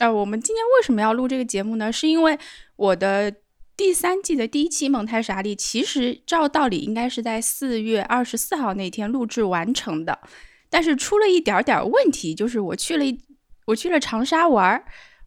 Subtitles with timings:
[0.00, 1.92] 呃，我们今天为什么要录这个节目呢？
[1.92, 2.38] 是因为
[2.76, 3.30] 我的
[3.76, 10.18] 第三季的第一期蒙太莎利，其实照道理应该是在四月二十四号那天录制完成的，
[10.70, 13.20] 但是出了一点点问题，就是我去了一，
[13.66, 14.82] 我去了长沙玩儿，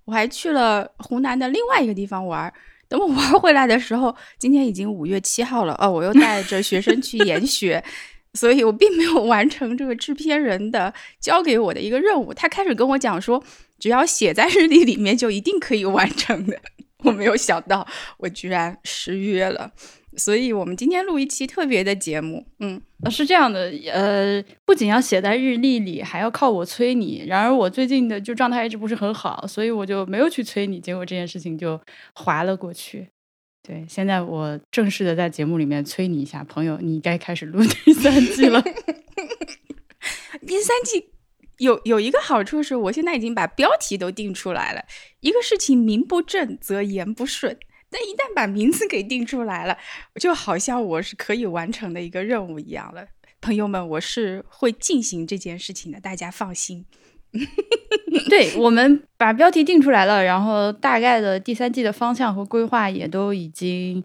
[0.05, 2.51] 我还去了湖南的另外一个地方玩儿。
[2.87, 7.83] 等我玩回来的时候，今天已经五月七号了，哦，我又带着学生去研 学。
[8.35, 12.33] 所以我并没有完成这个制片人的交给我的一个任务。
[12.33, 13.43] 他开始跟我讲说，
[13.83, 16.57] 只要写在日历里面就一定可以完成的。
[17.03, 17.85] 我没有想到
[18.17, 19.73] 我居然失约了。
[20.15, 22.47] 所以我们今天录一期特别的节目。
[22.59, 27.25] 嗯，是这样的，呃，不仅要写在日历里，还要靠我催你。
[27.27, 30.79] 然而我最近的就状态一直不是很好，所以我就没有去催你。
[30.79, 31.77] 结果这件事情就
[32.13, 33.09] 划了过去。
[33.67, 38.63] 对，现在我正式的在节目里面催你一下，朋友，你该开始录第三季了。
[40.47, 41.09] 第三季
[41.57, 44.83] 有有一个好处是，我现在已经把标题都定出来了。
[45.19, 47.57] 一个事情名不正则言不顺，
[47.89, 49.77] 但一旦把名字给定出来了，
[50.19, 53.05] 就好像我是可以完成的一个任务一样了。
[53.41, 56.85] 朋友们，我是会进行这件事情的，大家放心。
[58.29, 64.03] 对我们把标题定出来了，然后大概的第三季的方向和规划也都已经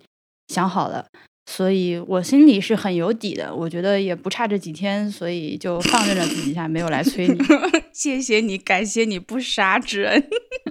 [0.48, 1.06] 想好了，
[1.50, 3.54] 所以我心里是很有底的。
[3.54, 7.38] 我觉得也不差这几天，所以就放任了自己一下，没有来催你。
[7.90, 10.22] 谢谢你，感谢你不杀之恩。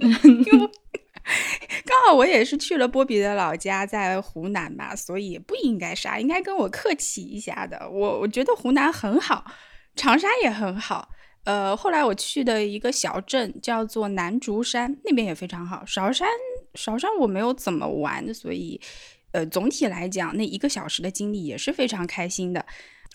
[1.84, 7.90] 刚好我也是去了波比的老家，在湖南嘛，所以不应该杀，应该跟我客气一下的。
[7.90, 9.44] 我我觉得湖南很好，
[9.96, 11.08] 长沙也很好。
[11.42, 15.84] 呃，后来我去的一个小镇叫做南竹山，那边也非常好。
[15.84, 16.28] 韶山，
[16.74, 18.80] 韶山我没有怎么玩，所以，
[19.32, 22.64] 呃，总体来讲，那一个小时的经历也是非常开心的。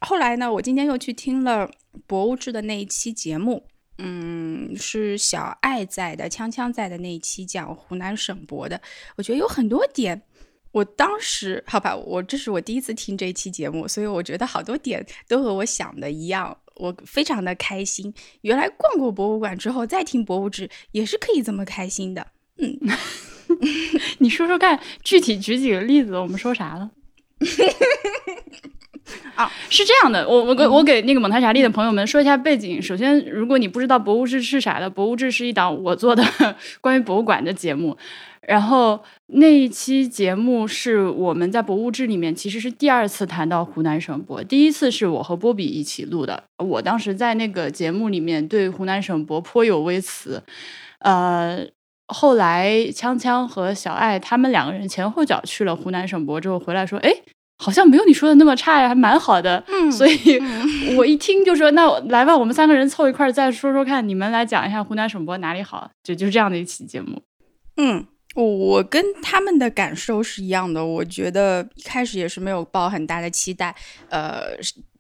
[0.02, 1.70] 后来呢，我今天又去听了
[2.08, 3.66] 博物志的那一期节目，
[3.98, 8.82] 嗯，是小爱在的，锵锵在的那一期讲湖南省博的，
[9.16, 10.22] 我觉得有很多点，
[10.72, 16.58] 我当时好吧，我这是我第一次听这一期节目，所以我觉得好多点都和我想的一样。
[16.78, 18.12] 我非常的开心，
[18.42, 22.28] 原来逛过博物馆之后再听博物志也是可以这么开心的。
[22.58, 22.76] 嗯，
[24.20, 26.92] 你说说看，具体举几个例子，我们说啥了？
[29.36, 32.82] 啊，是这样的，我我给我给那个蒙太莎利的朋友们说一下背景。
[32.82, 36.24] 首先，如果你不知道博物志是啥的，博物志是一档我做的
[36.82, 37.98] 关于博物馆的节目。
[38.46, 46.44] 然后那一期节目是我们在博物志里面其实是第二次谈到湖南省博，第一次是我和波比一起录的。
[46.58, 50.44] 我当时在那个节目里面对湖南省博颇有微词，
[51.00, 51.66] 呃，
[52.08, 57.14] 后来锵锵和小爱他们两个人前后脚去了湖南省博之后回来说，哎，
[57.58, 59.64] 好像没有你说的那么差呀，还蛮好的。
[59.68, 60.42] 嗯，所以
[60.98, 67.22] 我一听就说，那来吧，我们三个人凑一块儿再说说看，你们来讲一下湖南省博哪里好，就就是这样的一期节目。
[67.78, 68.06] 嗯。
[68.36, 73.76] 我我跟他们的感受是一样的，我觉得一开始也是没有抱很大的期待，
[74.10, 74.46] 呃，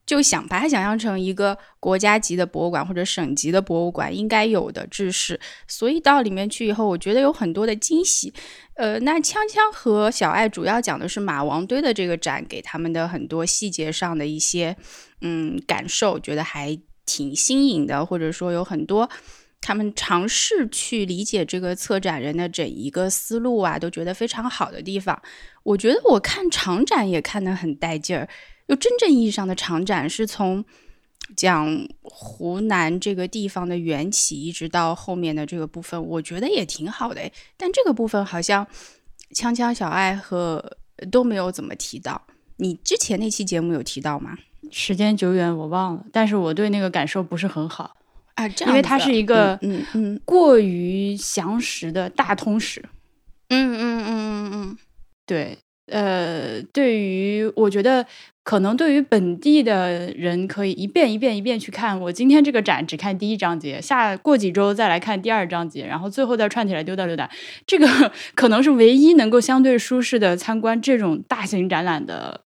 [0.06, 8.34] 就想把它想象成一个国家级的博物馆或者省级的博物馆应该有的知识，所以到里面去以后，我觉得有很多的惊喜。
[8.75, 14.75] 呃，那锵锵和小爱主要讲的是马王堆的这个展，给他们的很多细节上的一些
[15.22, 19.09] 嗯感受，觉得还挺新颖的，或者说有很多。
[19.66, 25.22] 他们尝试去理解这个策展人的整一个思路啊，都觉得非常好的地方。
[25.63, 28.28] 我觉得我看长展也看得很带劲儿，
[28.68, 30.63] 就真正意义上的长展是从
[31.35, 37.22] 讲湖南这个地方的缘起，一直到后面的这个部分，我觉得也挺好的。
[37.57, 38.66] 但这个部分好像
[39.34, 40.78] 锵锵、小爱和
[41.12, 42.22] 都没有怎么提到。
[42.57, 44.38] 你之前那期节目有提到吗？
[44.72, 46.06] 时间久远，我忘了。
[46.12, 47.95] 但是我对那个感受不是很好。
[48.35, 52.84] 啊，因为它是一个嗯嗯过于详实的大通史，
[53.50, 54.78] 嗯嗯嗯嗯嗯，
[55.25, 55.57] 对，
[55.88, 58.06] 呃，对于我觉得
[58.44, 62.00] 可能对于本地的人可以一遍一遍一遍去看。
[62.00, 67.30] 我今天这个展只看第一章节，下过几周再来看第二章节，然后最后再串起来溜达溜达。
[67.68, 72.42] 这个可能是唯一能够相对舒适的参观这种大型展览的。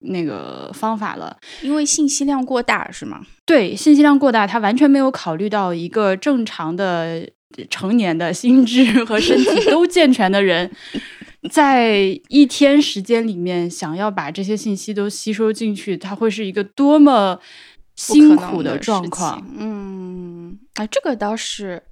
[0.00, 3.20] 那个方法了，因为信息量过大，是吗？
[3.44, 7.28] 对，信息量过大，他完全没有考虑到一个正常的
[7.68, 10.70] 成年的心智和身体 都健全的人，
[11.50, 17.40] 在一天时间里面想要把这些信息都吸收进去，它会是一个多么
[17.94, 19.46] 辛苦的状况。
[19.56, 21.82] 嗯，啊，这个倒是，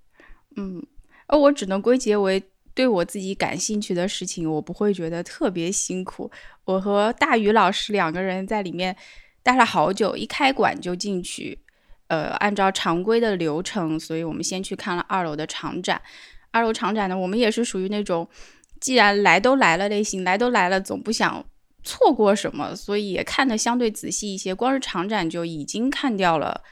[0.57, 0.85] 嗯，
[1.27, 2.43] 而我只能归结为。
[2.75, 6.31] 对我自己感兴趣的事情，我不会觉得特别辛苦。
[6.67, 8.95] 我和大宇老师两个人在里面
[9.43, 11.59] 待了好久，一开馆就进去。
[12.09, 16.03] 呃，按照常规的流程，所以我们先去看了二楼的长展。
[16.51, 18.29] 二楼场展呢，我们也是属于那种
[18.81, 21.45] 既然来都来了类型，来都来了，总不想
[21.83, 24.55] 错过什么，所以也看得相对仔细一些。
[24.55, 26.63] 光是长展就已经看掉了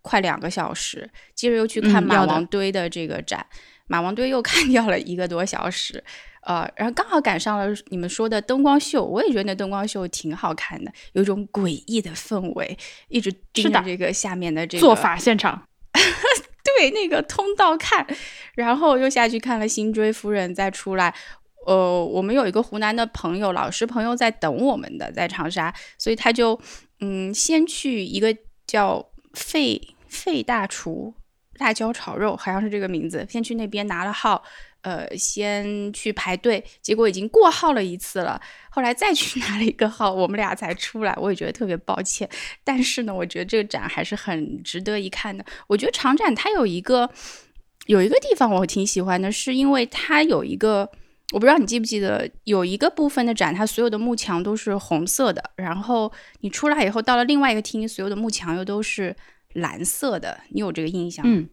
[0.00, 3.46] 快两个小时，接着又去看马王堆的这个展，
[3.86, 6.02] 马王堆又看掉了一个多小时。
[6.44, 12.76] 呃，然后刚好赶上了你们说的灯光秀，我也觉得那灯光秀挺好看的，有一种诡异的氛围，
[13.06, 15.68] 一直盯着这个下面的这个做法现场，
[16.76, 18.04] 对那个通道看，
[18.56, 21.14] 然后又下去看了辛追夫人，再出来。
[21.66, 26.60] 呃，我们有一个湖南的朋友，老师朋友在等我们的，在长沙，所以他就
[27.00, 28.36] 嗯，先去一个
[28.66, 29.04] 叫
[29.34, 31.14] 费费大厨
[31.58, 34.42] 辣椒炒肉，好像是这个名字，先去那边拿了号。
[34.82, 38.40] 呃，先去排队，结果已经过号了一次了。
[38.68, 41.14] 后来再去 拿了一个号，我们俩才出来。
[41.20, 42.28] 我也觉得特别抱歉，
[42.64, 45.44] 但是呢，我觉得这个展还是很值得一看的。
[45.68, 47.08] 我觉得长展它有一个
[47.86, 50.90] 有一个地方我挺喜欢的，是因为它有一个，
[51.32, 59.16] 我不知道你记不记得，有一个部分的展，它所有的幕墙都是红色的，然后你出来以后到了另外一个厅，所有的幕墙又都是
[59.54, 60.38] 蓝色的。
[60.50, 61.24] 你有这个印象？
[61.26, 61.48] 嗯，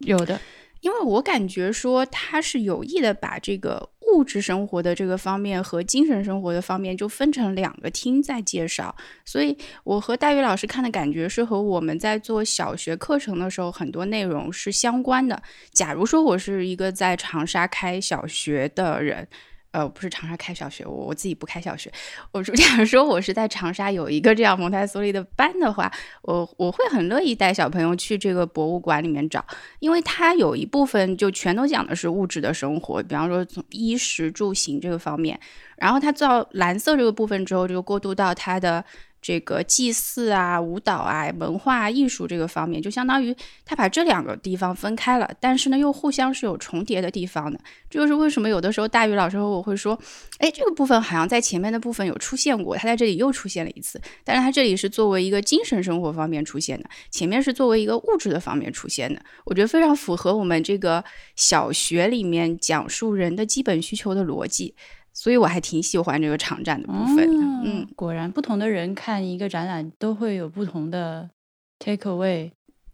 [0.00, 0.40] 有的。
[0.80, 8.94] 因为我感觉说他是有意的把这个物质生活的这个方面和精神生活的方面就分成两个厅在介绍，
[9.24, 15.42] 所以我和大宇老师看的感觉是和我们在做小学课程的时候很多内容是相关的。
[15.72, 19.26] 假如说我是一个在长沙开小学的人。
[19.74, 21.90] 呃，不是长沙开小学，我我自己不开小学。
[22.30, 25.90] 我假如说我是在长沙有一个这样蒙台梭利的班的话，
[26.22, 29.44] 我我会很乐意带小朋友去这个博物馆里面找，
[29.80, 35.40] 因为它有一部分就全都讲的是物质的生活，比方说从衣食住行这个方面，
[35.76, 38.84] 然后它到蓝色这个部分之后，就过渡到它的。
[39.24, 43.34] 这个祭祀啊、舞蹈啊、文化艺术这个方面，就相当于
[43.64, 47.58] 他把这两个地方分开了，但是呢，又互相是有重叠的地方的。
[47.88, 49.98] 这就是为什么有的时候大宇老师和我会说，
[50.36, 59.18] 哎，这个部分好像在前面的部分有出现过，他在这里又出现了一次，但是他这里是作为一个精神生活方面出现的，前面是作为一个物质的方面出现的。
[59.46, 61.02] 我觉得非常符合我们这个
[61.34, 64.74] 小学里面讲述人的基本需求的逻辑。
[65.14, 67.44] 所以我还挺喜欢这个场展的部分的。
[67.64, 71.30] 嗯，果然不同的人看一个展览都会有不同的
[71.78, 72.50] take away。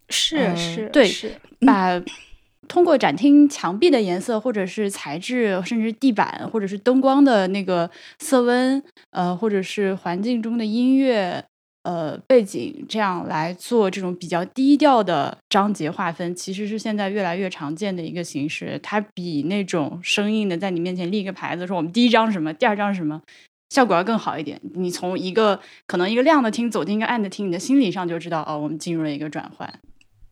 [0.08, 2.00] 是是，对，是把
[2.68, 11.44] 通过展厅墙壁的颜色，或者是材质，甚至地板，或者是灯光的那个色温，呃，或者是环境中的音乐。
[11.82, 18.78] 呃，背景这样来做这种比较低调的章节划分，其实是现在越来越常见的一个形式。
[18.82, 23.22] 它比那种生硬的在你面前立一个牌子说我们第一章是什么，第二章是什么，
[23.70, 24.60] 效果要更好一点。
[24.74, 29.72] 你从一个可能一个亮的厅走进一个暗的厅，你的心理上就知道哦，我们进入了一个转换。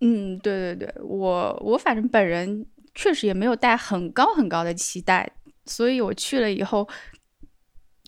[0.02, 5.32] 嗯，对对对，我我反正本人确实也没有带很高很高的期待，
[5.64, 6.86] 所以我去了以后。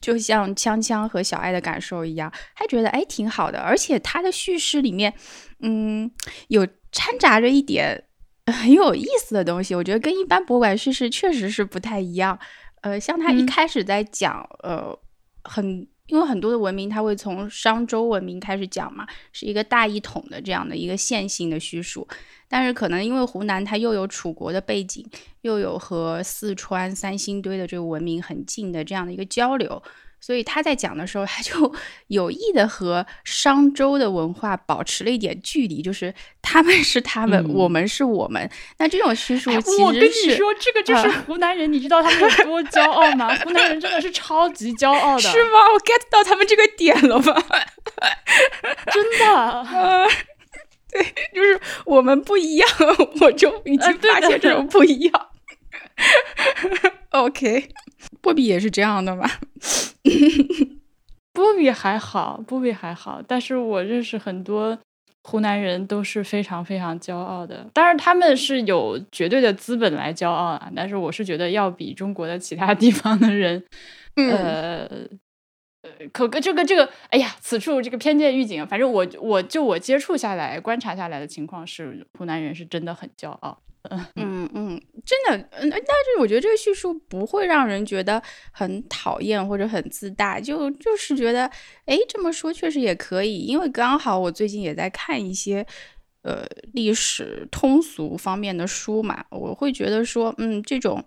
[0.00, 5.12] 就像锵锵和小爱的感受一样，还觉得哎挺好的，而且他的叙事里面，
[5.60, 6.10] 嗯，
[6.48, 8.04] 有掺杂着一点
[8.46, 9.74] 很有意思的东西。
[9.74, 12.38] 我觉得跟一般博物馆叙事确实是不太一样。
[12.82, 14.98] 呃，像他一开始在讲，呃，
[15.44, 22.06] 很因为很多的文明，它会从商周文明开始讲嘛，是一个大一统的这样的一个线性的叙述。
[22.48, 25.06] 但是可能因为湖南它又有楚国的背景，
[25.42, 29.80] 又有和四川三星堆的这个文明很近的这样的一个交流，
[30.20, 31.74] 所以他在讲的时候，他就
[32.08, 38.48] 有意的和商周的文化保持了一点距离，就是他们是他们，我们是我们。
[38.78, 43.34] 那这种叙述，我跟你说，这个就是湖南人，你知道他们有多骄傲吗？
[43.42, 45.58] 湖南人真的是超级骄傲的，是吗？
[45.72, 47.42] 我 get 到他们这个点了吗？
[48.92, 50.08] 真的。
[50.92, 52.68] 对，就是我们不一样，
[53.20, 55.28] 我就已经发现这种不一样。
[57.10, 57.68] OK，
[58.20, 59.28] 波比也是这样的吗？
[61.32, 64.78] 波比还好，波比还好，但是我认识很多
[65.22, 73.64] 湖南人都是非常非常骄傲的，当然他们是有绝对的资本来骄傲啊，但是我是觉得要比中国的其他地方的人，
[74.16, 74.88] 呃。
[76.12, 78.66] 可个这个这个，哎呀，此处这个偏见预警。
[78.66, 83.58] 反正我我就我接触下来、观察下来的情况是，湖南人是真的很骄傲。
[84.16, 85.48] 嗯嗯，真的。
[85.52, 88.22] 嗯，但是我觉得这个叙述不会让人觉得
[88.52, 91.50] 很讨厌或者很自大，就就是觉得，
[91.86, 93.38] 哎，这么说确实也可以。
[93.38, 95.66] 因为刚好我最近也在看一些
[96.22, 101.04] 呃历史通俗方面的书嘛，我会觉得说，嗯，这种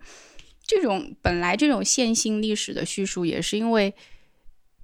[0.65, 3.93] 这种本来这种线性历史的叙述，也是因为。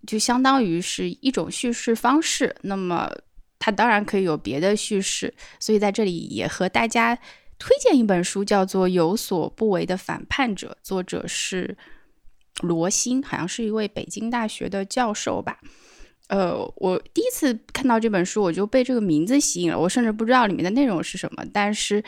[0.08, 3.12] 就相当于是一种叙事方式，那么
[3.60, 7.20] 它当然可以有别的叙事，所以在这里也和大家
[7.60, 11.78] 推荐一本书，叫做《有所不为的反叛者》，作者是
[12.62, 15.60] 罗欣，好像是一位北京大学的教授吧。
[16.30, 22.04] 呃，我第一次看到这本书，我就被这个名字吸引了，我甚至不知道里面的内容是什么，但是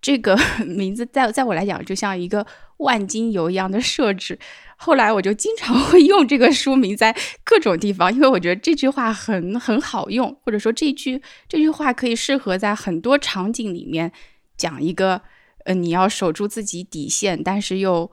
[0.00, 0.36] 这个
[0.66, 2.46] 名字在在我来讲，就像一个
[2.78, 4.38] 万金油一样的设置。
[4.76, 7.14] 后来我就经常 会用这个书名在
[7.44, 14.10] 各种地方，因为我觉得这句话很很好用，或者说这句这句话可以适合在很多场景里面
[14.58, 15.22] 讲一个，
[15.64, 18.10] 呃，你要守住自己底线，但是又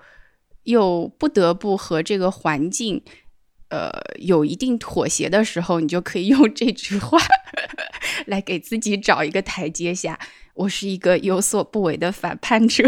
[0.64, 3.04] 又不得不和这个环境。
[3.70, 7.18] 呃，有一定妥协的时候，你就可以用这句话
[8.28, 10.18] 来给自己找一个台阶下。
[10.54, 12.88] 我是一个有所不为的反叛者，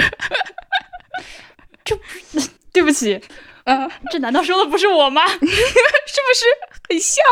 [1.83, 1.97] 这
[2.31, 3.19] 不是对不起，
[3.67, 5.27] 呃，这难道说的不是我吗？
[5.27, 6.45] 是不是
[6.89, 7.23] 很像？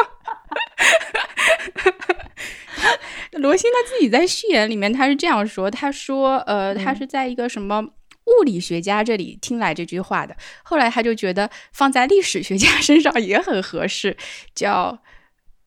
[3.41, 7.83] 罗欣他自己在序言里面他是这样说，他说，呃，他是在一个什么？
[8.25, 14.17] 物理学家这里听来这句话的，后来他就觉得放在历史学家身上也很合适，
[14.55, 14.97] 叫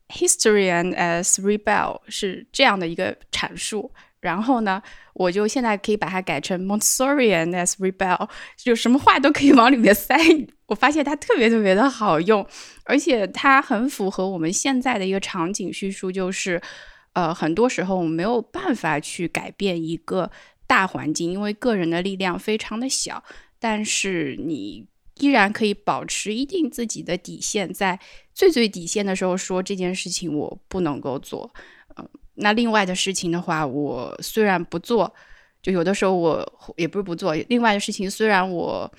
[0.08, 3.92] “historian as rebel” 是这样的一个阐述。
[4.28, 4.82] 然后呢，
[5.14, 10.14] 我就现在可以把它改成 “Montessorian as rebel”，就什么话都可以往里面塞。
[10.66, 12.46] 我发现它特别特别的好用，
[12.84, 16.60] 而且它很符合我们现在的一个场景叙述，就是
[17.14, 20.30] 呃，很多时候我们没有办法去改变一个。
[20.68, 23.24] 大环境，因为个人的力量非常的小，
[23.58, 27.98] 但是你依然可以保持一定自己的底线，在
[28.34, 31.50] 最最底线的时候说这件事情我不能够做，
[32.38, 35.12] 那另外的事情的话，我虽然不做，
[35.62, 38.90] 就有的时候我也不是不做，另外的事情虽然我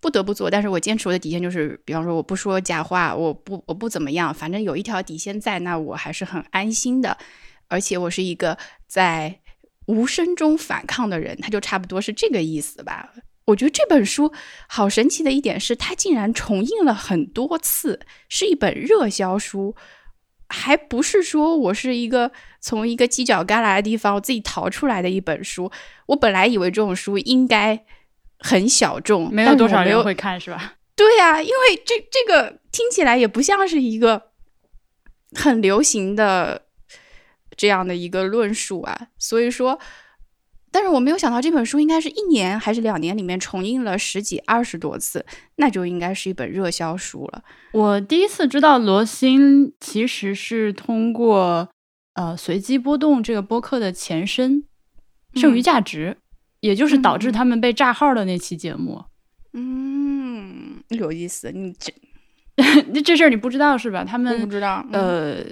[0.00, 7.16] 不得不做，但是我坚持我的底线就是，比方说我不说假话，我不我不怎么样，反正有一条底线在，那我还是很安心的，
[7.68, 8.56] 而且我是一个
[8.86, 9.40] 在。
[9.86, 13.12] 无声中反抗的人，他就差不多是这个意思吧。
[13.46, 14.32] 我觉得这本书
[14.68, 19.74] 好神奇的一点是，它竟然重印了很多次，是一本热销书，
[20.50, 22.30] 还不是说我是一个
[22.60, 25.70] 从一个犄角旮旯的地方我自己逃出来的一本书。
[26.06, 27.84] 我本来以为这种书应该
[28.40, 30.74] 很小众，没有多少人会看，是吧？
[30.94, 34.30] 对呀，因为这这个听起来也不像是一个
[35.34, 36.66] 很流行的。
[37.56, 39.78] 这样的一个论述啊，所以说，
[40.72, 45.24] 但是我没有想到这本书应该是一年还是两年里面重印了十几二十多次，
[45.56, 47.42] 那就应该是一本热销书了。
[47.72, 51.68] 我第一次知道罗欣其实是通过
[52.14, 54.64] 呃随机波动这个播客的前身
[55.34, 56.16] 剩余价值，
[56.60, 59.04] 也就是导致他们被炸号的那期节目。
[59.52, 61.92] 嗯，有意思，你这
[63.02, 64.04] 这事儿你不知道是吧？
[64.04, 65.44] 他们不知道，呃。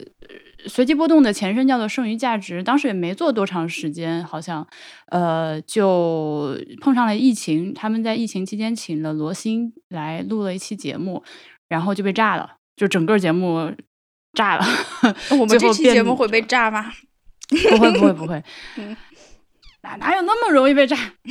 [0.67, 4.67] 随机波动的前身叫做剩余价值，当时也没做多长时间，好像，
[5.11, 7.73] 呃，就碰上了疫情。
[7.73, 11.23] 他们在疫情期间请了罗欣来录了一期节目，
[11.69, 13.73] 然后就被炸了，就整个节目
[14.33, 14.65] 炸了。
[15.31, 16.93] 我 们这期节目会被炸吗？
[17.49, 18.43] 不会，不会，不会。
[19.83, 20.97] 哪哪有那么容易被炸？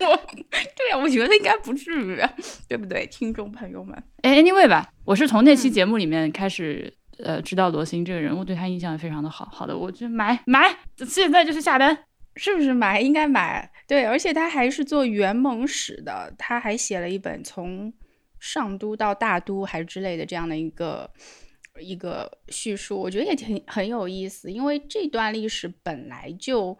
[0.00, 0.16] 我，
[0.50, 2.18] 对呀，我觉得应该不至于，
[2.66, 4.02] 对不对，听众朋友们？
[4.22, 6.94] 哎，anyway 吧，我是从那期节目里面开始。
[7.24, 9.48] 呃，知道罗欣这个人物，对他印象也非常的好。
[9.52, 12.04] 好的，我就买买，现在就去下单，
[12.36, 13.00] 是不是买？
[13.00, 13.70] 应该买。
[13.86, 17.92] 对，而且他还是做元蒙史的，他还写了一本从
[18.38, 21.10] 上都到大都还是之类的这样的一个
[21.80, 24.52] 一个叙述，我觉得也挺很有意思。
[24.52, 26.78] 因为这段历史本来就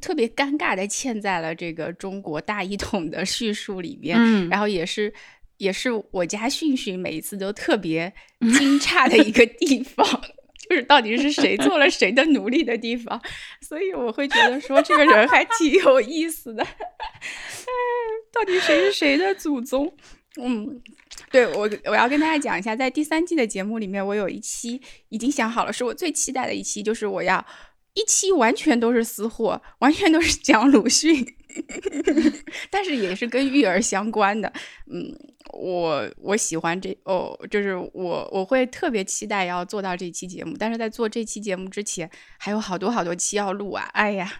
[0.00, 5.12] 特别尴尬的嵌在了这个中国大一统的叙述里面，嗯，然后也是。
[5.58, 10.06] 也是我家迅迅每一次都特别惊诧的一个地方，
[10.68, 13.20] 就是到底是谁做了谁的奴隶的地方，
[13.60, 16.66] 所以我会觉得说这个人还挺有意思的。
[18.32, 19.94] 到底谁是谁的祖宗？
[20.40, 20.82] 嗯，
[21.30, 27.46] 对我我要跟大家讲一下，在第三季的节目里面，我有一期已经想好了，是我最期待的一期，就是我要
[27.94, 31.24] 一期完全都是私货，完全都是讲鲁迅，
[32.70, 34.52] 但是也是跟育儿相关的，
[34.90, 35.14] 嗯。
[35.56, 43.84] 我我喜欢这哦，就是我我会特别期待要做到这期节目，但是在做这期节目之前，还有好多好多期要录啊！
[43.92, 44.32] 哎呀，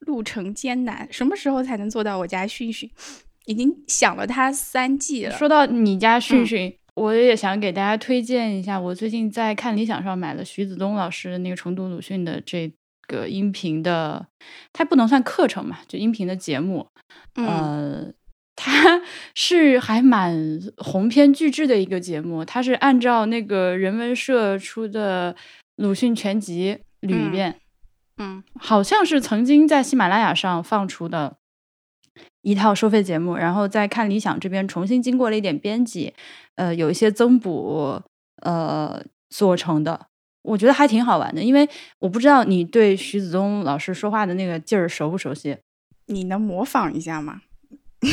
[0.00, 2.88] 路程艰难，什么时候才能做到我家迅迅？
[3.46, 5.36] 已经想了他三季了。
[5.36, 12.70] 说到你家训训，我也想给大家推荐一下，我最近在看理想上买了徐子东老师的那个重读鲁迅的这
[13.10, 14.26] 个音频的，
[14.72, 16.86] 它不能算课程嘛，就音频的节目，
[17.34, 18.14] 嗯。
[18.62, 19.00] 它
[19.34, 25.34] 是还蛮鸿篇巨制的一个节目，它是按照那个人文社出的
[25.76, 27.58] 鲁迅全集捋一遍，
[28.18, 31.38] 嗯，好像是曾经在喜马拉雅上放出的
[32.42, 36.12] 一套收费节目，然后再看理想这边重新经过了一点编辑，
[36.56, 38.02] 呃，有一些增补，
[38.42, 40.08] 呃，做成的。
[40.50, 41.68] 我觉得还挺好玩的，因为
[42.00, 45.56] 我不知道你对徐子东老师说话的那个劲儿熟不熟悉？
[46.06, 47.40] 你能模仿一下吗？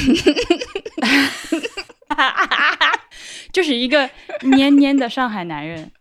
[3.52, 4.08] 就是一个
[4.42, 5.92] 蔫蔫的上海男人，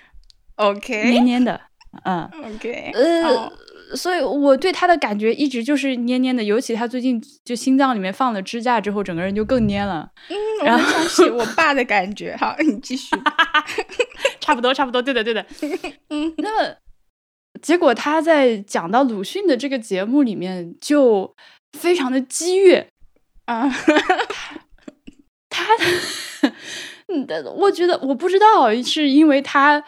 [0.56, 1.58] OK，蔫蔫的，
[2.04, 3.50] 嗯，OK，呃，
[3.94, 10.10] 所以我对他的感觉一直就是蔫蔫的，尤其他最近就心脏里面放了支架之后，整个人就更蔫了。
[10.28, 12.34] 嗯， 然后想起我爸的感觉。
[12.36, 13.14] 好，你继续。
[14.40, 15.44] 差不多，差不多，对的，对的。
[16.10, 16.76] 嗯，那么
[17.62, 21.34] 结果他在讲到鲁迅的这个节目里面，就
[21.78, 22.88] 非常的激越
[23.46, 23.68] 啊。
[25.48, 25.64] 他，
[27.08, 27.26] 嗯，
[27.56, 29.82] 我觉得我不知道是因为他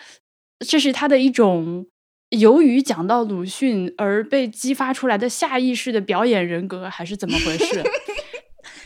[0.67, 1.87] 这是他的一种
[2.31, 7.83] 由于讲到鲁迅而被激发出来的下意识的表演人格，还是怎么回事？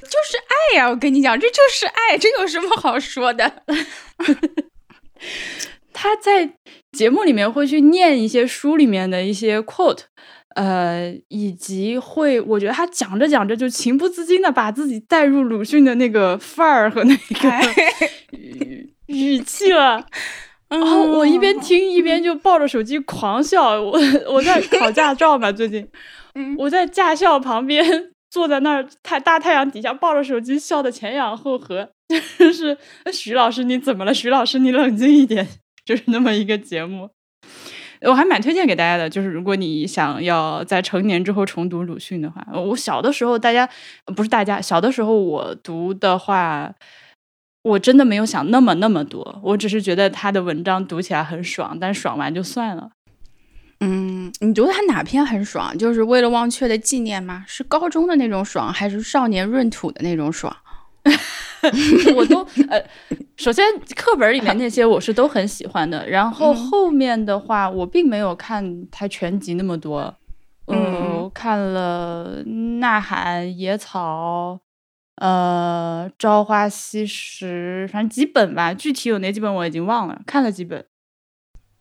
[0.02, 0.88] 就是爱呀！
[0.88, 3.62] 我跟你讲，这就是爱，这有什么好说的？
[5.92, 6.54] 他在
[6.92, 10.02] 节目里面会去念一些书里面的一些 quote，
[10.54, 20.06] 呃，以及会，我觉得他讲着讲着就情不自禁的把自己带入鲁迅的那个范儿和那个语语气了。
[20.78, 23.80] 然后我一边听一边就抱着手机狂笑。
[23.80, 23.98] 我
[24.28, 25.86] 我在考驾照嘛，最近，
[26.58, 31.90] 我在驾校旁边坐在那儿太大太阳底下抱着手机笑的前仰后合。
[32.38, 32.76] 就是
[33.10, 34.12] 徐老师，你怎么了？
[34.12, 35.46] 徐老师，你冷静一点。
[35.84, 37.08] 就是那么一个节目，
[38.02, 39.10] 我还蛮推荐给大家的。
[39.10, 43.68] 就是如果你想要在成年之后重读鲁迅的话，我小的时候大家
[44.14, 46.72] 不是大家小的时候我读的话，
[47.62, 49.40] 我真的没有想那么那么多。
[49.42, 52.90] 我只是觉得他的文章读起来很爽，但爽完就算了。
[53.80, 55.76] 嗯，你读他哪篇很爽？
[55.76, 57.44] 就是为了忘却的纪念吗？
[57.48, 60.54] 是高中的那种爽，还是少年闰土的那种爽？
[62.16, 62.84] 我都呃，
[63.36, 63.64] 首先
[63.94, 70.12] 课本里面那些我是都很喜欢的，然后后面的话我并没有看他全集那么多，
[70.66, 72.42] 嗯，看了
[72.80, 74.58] 《呐喊》《野草》
[75.16, 80.84] 呃《朝花夕拾》，反正几本吧，具体有哪几本我已经忘了，看了几本。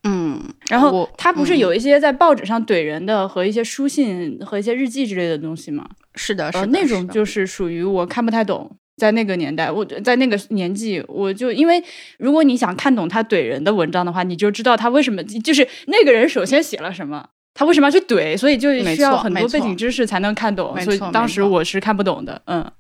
[0.03, 5.87] 嗯，然后他不是有一些在报纸上怼人的和一些书信和一些日记之类的东西吗？
[6.15, 8.77] 是的，是那种就是属于我看不太懂。
[8.97, 11.83] 在那个年代，我在那个年纪，我就因为
[12.19, 20.79] 如果你想看懂他怼人的文章的话，你就知道他为什么就是那个人首先写了什么，他为什么要去怼，所以就需要很多背景知识才能看懂。
[20.81, 22.39] 所以当时我是看不懂的。
[22.45, 22.71] 嗯，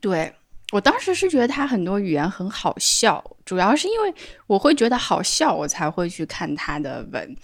[0.00, 0.32] 对
[0.72, 4.14] 我当时是觉得他很多语言很好笑，主要是因为
[4.46, 7.36] 我会觉得好笑，我才会去看他的文。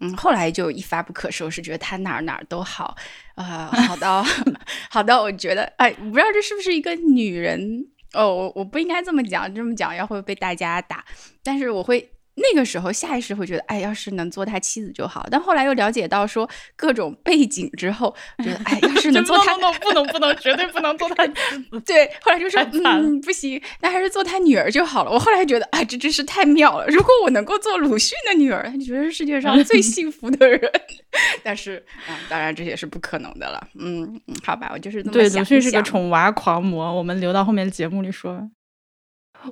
[0.00, 2.96] 嗯，后来就一发不可收拾，觉得他哪儿哪儿都好，
[3.34, 4.24] 啊，好到
[4.90, 11.04] 好到我觉得，哎，我不知道这是不是一个女人哦，我我不应该这么讲，这么讲要会被大家打，
[11.42, 12.10] 但是我会。
[12.40, 15.26] 那个时候下意识会觉得，哎，要是能做他妻子就好。
[15.30, 21.34] 但后来又了解到说各种背景之后， 觉得，哎，要是能做他，不能不能不能，绝对不能做他妻
[21.70, 21.80] 子。
[21.86, 25.10] 对，后来就说，嗯，不行，那还是做他女儿就好了。
[25.10, 26.86] 我后来觉得，啊，这真是太妙了。
[26.86, 30.60] 如果我能够做鲁迅的女儿，你觉得是世界上最幸福的人。
[31.42, 33.68] 但是，啊，当然这也是不可能的了。
[33.78, 35.30] 嗯，好吧，我就是这么想。
[35.30, 38.48] 对，鲁迅是个宠娃狂魔，我们留到后面的节目里说。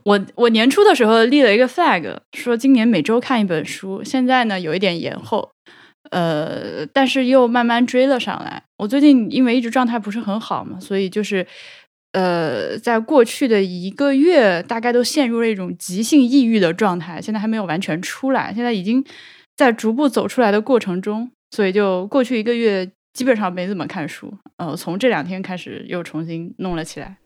[0.05, 4.03] 我我年初的时候立了一个 flag，说今年每周看一本书。
[4.05, 5.51] 现在呢有一点延后，
[6.11, 8.63] 呃，但是又慢慢追了上来。
[8.79, 11.47] 我最近因为一直状态不是很好嘛，所以就是
[12.13, 17.21] 呃，在过去的一个月，大概都陷入了一种急性抑郁的状态。
[17.21, 19.05] 现在还没有完全出来，现在已经
[19.57, 21.31] 在逐步走出来的过程中。
[21.51, 27.17] 所以就过去一个月基本上没怎么看书，呃，从这两天开始又重新弄了起来。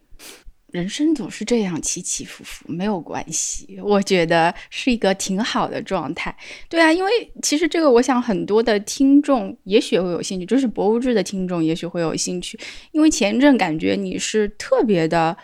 [0.73, 6.35] 人生总是这样起起伏伏，没有关系，我觉得是一个挺好的状态。
[6.69, 7.11] 对啊，因为
[7.43, 12.59] 其实这个，我想很多的听众也许会有兴趣，就是博物志的听众也许会有兴趣，
[12.93, 15.37] 因为前一阵感觉你是特别的，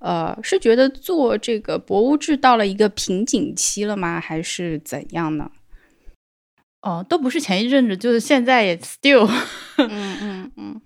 [0.00, 4.18] 呃，是觉得做这个博物志到了一个瓶颈期了吗？
[4.20, 5.50] 还是怎样呢？
[6.80, 9.30] 哦，都不是前一阵子，就是现在也 still，
[9.76, 10.52] 嗯 嗯嗯。
[10.56, 10.80] 嗯，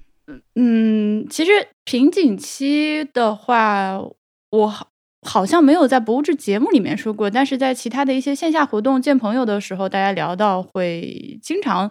[1.29, 1.51] 其实
[1.85, 4.01] 瓶颈期的话，
[4.51, 4.89] 我好
[5.23, 11.91] 好像没有在博物志节目里面说过，但是在其他的一些线下活动见朋友的时候，大家聊到会经常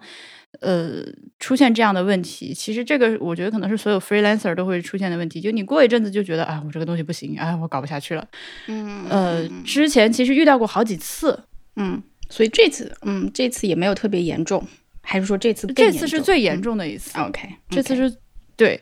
[0.61, 1.03] 呃
[1.39, 2.53] 出现这样的问题。
[2.53, 8.25] 其实这个我觉得可能是所有 freelancer 都会出现的问题，就你过一阵子就觉得啊，我这个东西不行，哎，我搞不下去了。
[8.67, 11.37] 嗯，呃，之前其实遇到过好几次，
[11.75, 14.65] 嗯，所以这次，嗯，这次也没有特别严重。
[15.07, 18.11] 还是说这次这次是最严重的一次？OK，这次是
[18.57, 18.81] 对，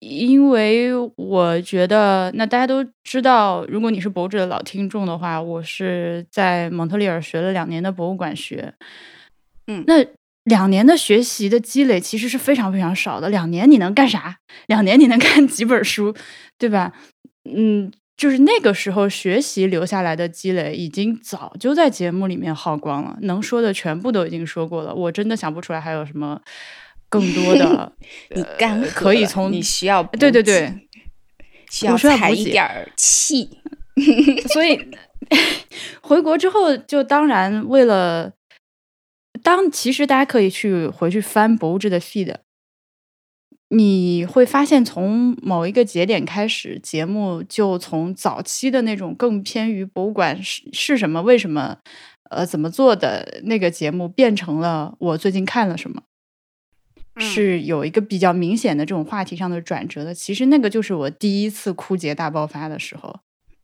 [0.00, 8.74] 因为我觉得那大家都知道，如果你是博主的老听众的话，我是在蒙特利尔学了两年的博物馆学，
[9.66, 10.04] 嗯，那
[10.44, 13.28] 两年的学习的积累其实是非常非常少的。
[13.28, 14.36] 两年你能干啥？
[14.66, 16.14] 两年你能看几本书，
[16.58, 16.92] 对吧？
[17.44, 17.92] 嗯。
[18.18, 24.94] 就是那个时候学习留下来的积累，已经早就在节目里面耗光了，能说的全部都已经说过了。
[24.94, 26.40] 我真的想不出来还有什么
[27.08, 27.92] 更多的。
[28.34, 30.88] 你干可以从你需要对对对，
[31.70, 33.58] 需要踩一点气。
[34.52, 34.88] 所以
[36.02, 38.32] 回国之后，就当然为了
[39.42, 42.34] 当，其实大家可以去回去翻博物志的 feed。
[43.68, 51.78] 你会发现，从某一个节点开始，节目就从早期的那种更偏于博物馆是是什么、为什么、
[52.30, 56.00] 呃怎么做的那个节目，变成了我最近看了什么，
[57.18, 60.14] 是有一个比较明显的这种话题上的转折的。
[60.14, 63.20] 其实那个就是我第一次枯竭大爆发的时候。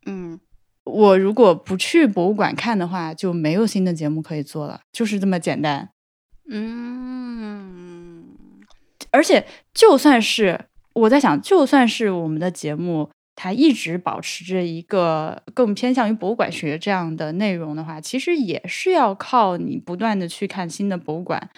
[0.06, 0.38] 嗯，
[0.84, 5.90] 我如果不去博物馆看的话，就没有新的节目可以做了，就是这么简单。
[6.50, 8.28] 嗯。
[9.10, 21.50] 而且，就算是我在想，就算是我们的节目，它一直保持着一个更偏向于博物馆学这样的内容的话，其实也是要靠你不断的去看新的博物馆，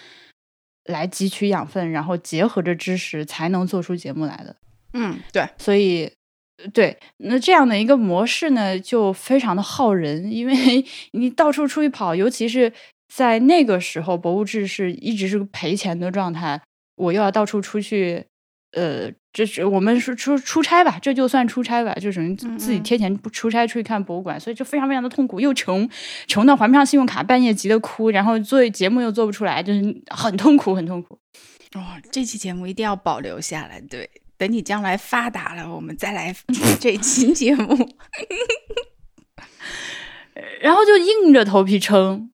[0.85, 4.55] 来汲取养分，然后结合着知识，才能做出节目来的。
[4.93, 5.47] 嗯，对。
[5.57, 6.11] 所以，
[6.73, 10.53] 对，那这样的一个模式呢，就非常的耗人，因为
[11.11, 12.71] 你到处出去跑，尤其是
[13.13, 16.61] 在那个时候，博物志是一直是个赔钱的状态。
[16.95, 18.25] 我又要到处出去，
[18.71, 25.89] 呃，这是我们说出出差吧，这就算出差吧，就等于自己贴钱不出差出去看博物馆，所以就非常非常的痛苦，又穷，
[26.25, 31.19] 穷到还不上信用卡，半夜急得哭，然后做节目又做不出来，就是很痛苦，很痛苦。
[31.73, 36.33] 哦，这期节目一定要保留下来，对，等你将来发达了，我们再来
[36.79, 37.89] 这期节目，
[40.61, 42.31] 然后就硬着头皮撑。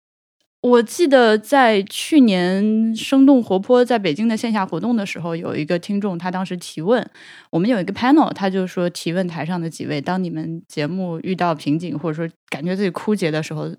[0.61, 7.03] 我记得在去年生动活泼在北京的线下活动的时候，有一个听众，他当时提问，
[7.49, 13.75] 我们有一个 panel，他就说提问台上的几位，当你们节目遇到瓶颈或者说感觉自己枯竭的时候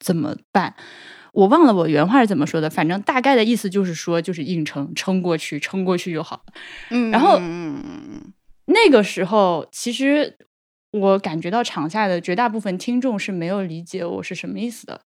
[0.00, 0.74] 怎么办？
[1.32, 6.44] 我忘了我原话是怎么说的，反正大概的意思就是说，就是硬撑，撑过去，撑过去就好。
[6.90, 7.40] 嗯，然后
[8.66, 10.36] 那个时候，其实
[10.90, 15.00] 我感觉到场下的绝大部分听众是没有理解我是什么意思的，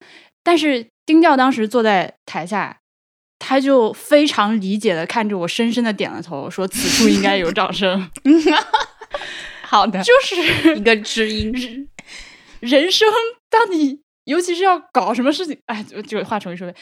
[0.44, 0.88] 但是。
[1.06, 2.80] 丁调当时坐在台下，
[3.38, 8.10] 他就非常理解的看着我，深深的点了头，说：“此处应该有掌声。
[9.62, 11.88] ”好的，就是 一个知音。
[12.62, 13.08] 人生，
[13.50, 16.74] 当你尤其是要搞什么事情，哎，就就话重新说，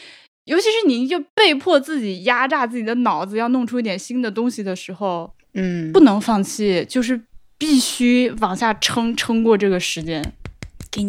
[0.44, 7.20] 尤其是你就被迫自己压榨自己的脑子，要弄出一点新的东西的时候，嗯，不能放弃，就是
[7.58, 10.22] 必须往下撑，撑过这个时间，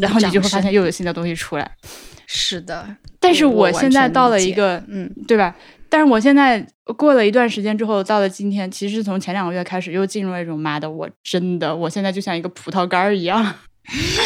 [0.02, 1.72] 然后你就会发现又有新的东西出来。
[2.28, 5.56] 是的，但是我现在到了一个，嗯，对吧？
[5.90, 6.66] 但是我现在
[6.98, 13.56] 过了一段时间之后，到了今天，其实从前两个月开始，又进入了一种妈的，我真的，我现在就像一个葡萄干儿一样，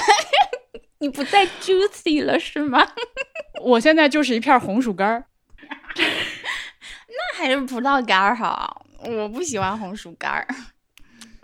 [1.00, 2.86] 你不再 juicy 了是吗？
[3.64, 5.24] 我现在就是一片红薯干儿，
[5.96, 10.48] 那还是葡萄干儿好，我不喜欢红薯干儿，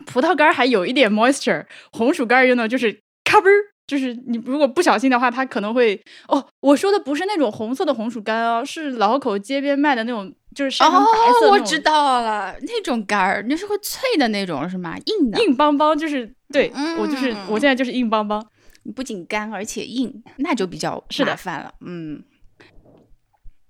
[0.06, 3.75] 葡萄干儿还有一点 moisture，红薯干儿用的就是咔嘣儿。
[3.88, 6.44] 就是你如果不小心的话，它可能会哦。
[6.62, 11.48] 我说的不是那种红色的红薯干哦，是老口街边卖的那种，就是晒成白色。
[11.48, 14.98] 哦，我知道了，那种干儿，那是会脆的那种是吗？
[15.06, 18.44] 硬的，硬邦邦，就是对我就是我现在就是硬邦邦。
[18.84, 21.74] 你不仅干而且硬，那就比较麻烦了。
[21.82, 22.24] 嗯，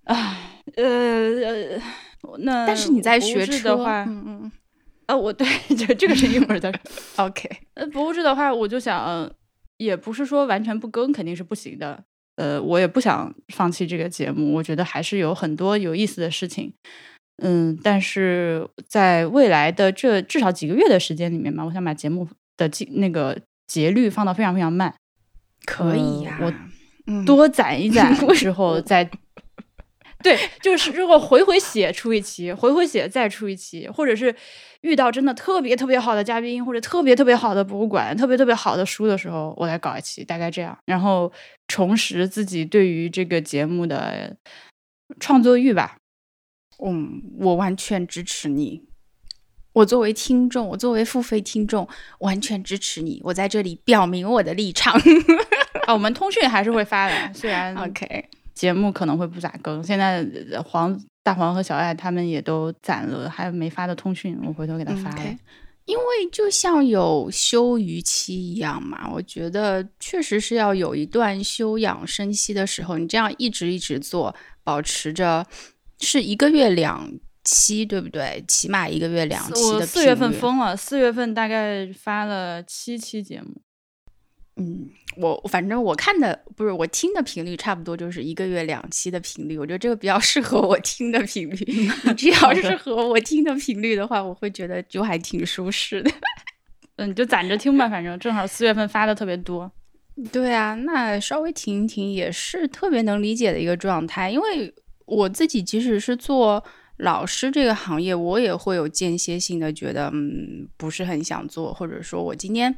[0.06, 1.78] 唉，呃，
[2.40, 4.52] 那但是你在学车的话，嗯嗯，
[5.06, 6.80] 啊，我 对，这这个是一会儿再说。
[7.26, 9.30] OK，呃，博物志的话，我就想。
[9.78, 12.04] 也不是说完全不更肯定是不行的，
[12.36, 16.74] 呃，我也不想放弃这个节目，我觉得还是有很多有意思的事情，
[17.44, 24.94] 嗯，但是在未来的这至少几个月的时间里面嘛，我想把节目的节那个节律放到非常非常慢，
[25.66, 26.54] 可以呀，我
[27.26, 29.10] 多攒一攒 之后再。
[30.24, 34.34] 对，就是如果回回写出一期，回回写再出一期，或者是
[34.82, 41.32] 遇到真的特别特别好的嘉宾，或者特别特别好的博物馆，特别特别好的书的时候，我来搞一期，大概这样，然后
[41.68, 44.36] 重拾自己对于这个节目的
[45.20, 45.98] 创作欲吧。
[46.84, 48.82] 嗯，我完全支持你。
[49.74, 51.88] 我作为听众，我作为付费听众，
[52.20, 53.22] 完全支持你。
[53.26, 54.94] 我在这里表明我的立场。
[55.86, 58.30] 啊， 我们通讯还是会发的，虽然 OK。
[58.56, 60.26] 节目可能会不咋更，现在
[60.66, 65.38] 黄大黄和小爱他们也都攒了还没发的通讯，我回头给他发了。
[65.86, 72.98] 因为就像有休渔期一样嘛，我觉得确实是要有一段休养生息的时候。
[72.98, 75.46] 你这样一直一直做，保持着
[76.00, 77.08] 是一个月两
[77.44, 78.44] 期，对不对？
[78.48, 79.86] 起码一个月两期的。
[79.86, 83.62] 四月份疯了，四月份大概发了七期节目。
[84.58, 89.58] 嗯，我反正我看的不是我听的频率，差不多就是一个月两期的频率。
[89.58, 91.90] 我觉得这个比较适合我听的频率。
[92.16, 96.10] 只要是和我听的频率的话，我会觉得就还挺舒适的。
[96.96, 99.70] 嗯，就攒着听吧，反正正好四月份发的特别多。
[100.32, 104.32] 对啊，那稍微停一停也是特别能理解的一个状态。
[104.32, 104.74] 因为
[105.06, 106.64] 我自己即使是做
[107.00, 112.74] 老师这个行业，我也会有间歇性的觉得，嗯，不是很想做，或者说我今天。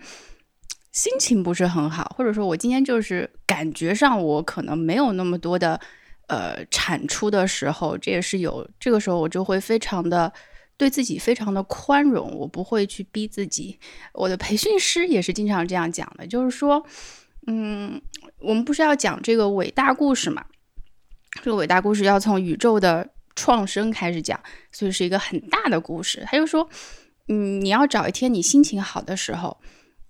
[0.97, 5.79] 心情不是很好，或者说我今天就是感觉上我可能没有那么多的
[6.25, 10.33] 呃产出的时候，这也是有这个时候我就会非常的
[10.75, 13.79] 对自己非常的宽容，我不会去逼自己。
[14.12, 16.83] 我的培训师也是经常这样讲的，就是说，
[17.45, 18.01] 嗯，
[18.39, 20.43] 我们不是要讲这个伟大故事嘛？
[21.43, 26.23] 这个伟大故事要从宇宙的创生开始讲，所以是一个很大的故事。
[26.25, 26.67] 他就说，
[27.27, 29.55] 嗯，你要找一天你心情好的时候。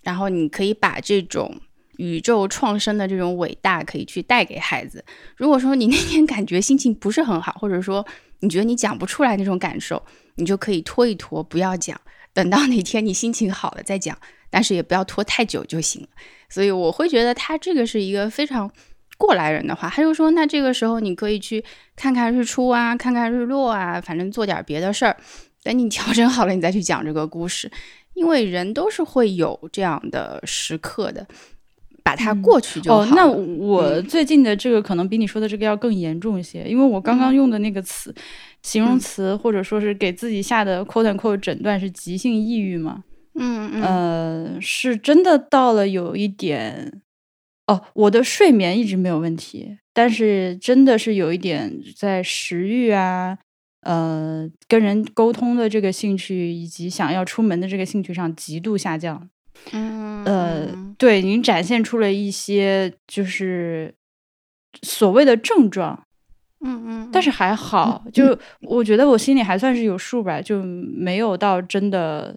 [0.08, 1.54] 然后你可以把这种
[1.98, 5.04] 宇宙创生的这种伟大，可以去带给孩子。
[5.36, 8.08] 如果说你那天感觉心情不是很好，或者说
[8.39, 10.02] 你觉得你讲不出来那种感受，
[10.36, 12.00] 你就可以拖一拖，不要讲，
[12.32, 14.17] 等到哪天你心情好了再讲。
[14.50, 16.08] 但是也不要拖太久就行了。
[16.48, 18.72] 所以我会觉得他这个是一个非常
[19.17, 19.89] 过来人的话。
[19.89, 21.62] 他就说，那这个时候你可以去
[21.98, 25.17] 看看日出啊，看看日落啊，反正做点别的事儿。
[25.63, 27.70] 等你调整好了，你再去讲这个故事。
[28.18, 31.26] 因为人都是会有这样的时刻的，
[32.04, 33.02] 把它过去就好。
[33.02, 38.14] 哦，那我最近的这个可能比你说的这个要更严重一些，因为我刚刚用的那个词，
[38.64, 43.04] 形容词或者说是给自己下的 “quote unquote” 诊断是急性抑郁嘛？
[43.36, 47.02] 嗯嗯，呃，是真的到了有一点，
[47.68, 53.38] 哦，我的睡眠一直没有问题，但是真的是有一点在食欲啊。
[53.82, 59.30] 呃，跟人沟通的这个兴趣，以及想要出门的这个兴趣上极度下降。
[59.72, 63.94] 嗯，呃，对，您展现出了一些就是
[64.82, 66.04] 所谓的症状。
[66.60, 72.36] 嗯嗯，但是还好，就 我觉得我心里还算是有数吧，就没有到真的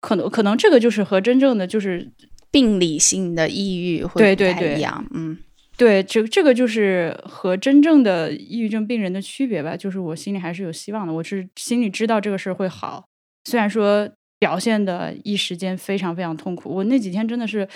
[0.00, 2.10] 可能，可能这个就是和真正的就是
[2.50, 5.04] 病理性的抑郁会不太一样。
[5.12, 5.38] 嗯。
[5.76, 9.76] 对，这这个就是和真正的抑郁症病人的区别吧。
[9.76, 13.04] 就是我心里还是有希望的，我是心里知道这个事儿会好。
[13.44, 14.08] 虽然说
[14.38, 17.66] 表现的一时间非常非常痛苦，我那几天真的是，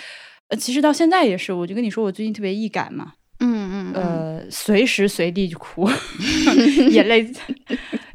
[0.49, 1.51] 呃，其实到现在也是。
[1.51, 5.89] 我就跟你说，我最近特别易感嘛，嗯嗯，呃，随时随地就哭，
[6.91, 7.29] 眼泪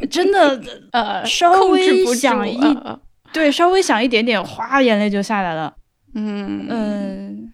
[0.08, 2.58] 真的 呃稍微想一，
[3.32, 5.74] 对，稍微想一点点，哗，眼泪就下来了。
[6.14, 7.52] 嗯嗯。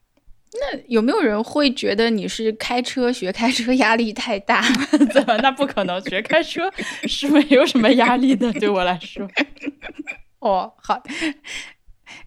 [0.60, 4.62] 那有没有人会觉得你是开车学开车压力太大？
[5.12, 5.36] 怎么？
[5.38, 6.70] 那不可能，学开车
[7.06, 9.28] 是没有什么压力的，对我来说。
[10.40, 11.02] 哦，好。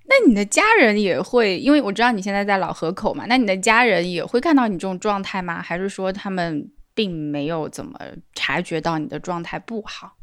[0.07, 5.61] 那你的家人也会，因为我知道你现在在老河口嘛，那你的家人也会看到你这种状态吗？
[5.61, 7.97] 还是说他们并没有怎么
[8.33, 10.17] 察觉到你的状态不好？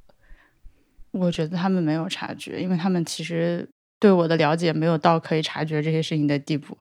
[1.10, 3.68] 我觉得他们没有察觉，因为他们其实
[3.98, 6.76] 对我的了解没有到可以察觉这些事情的地步。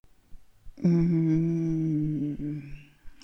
[0.83, 2.61] 嗯，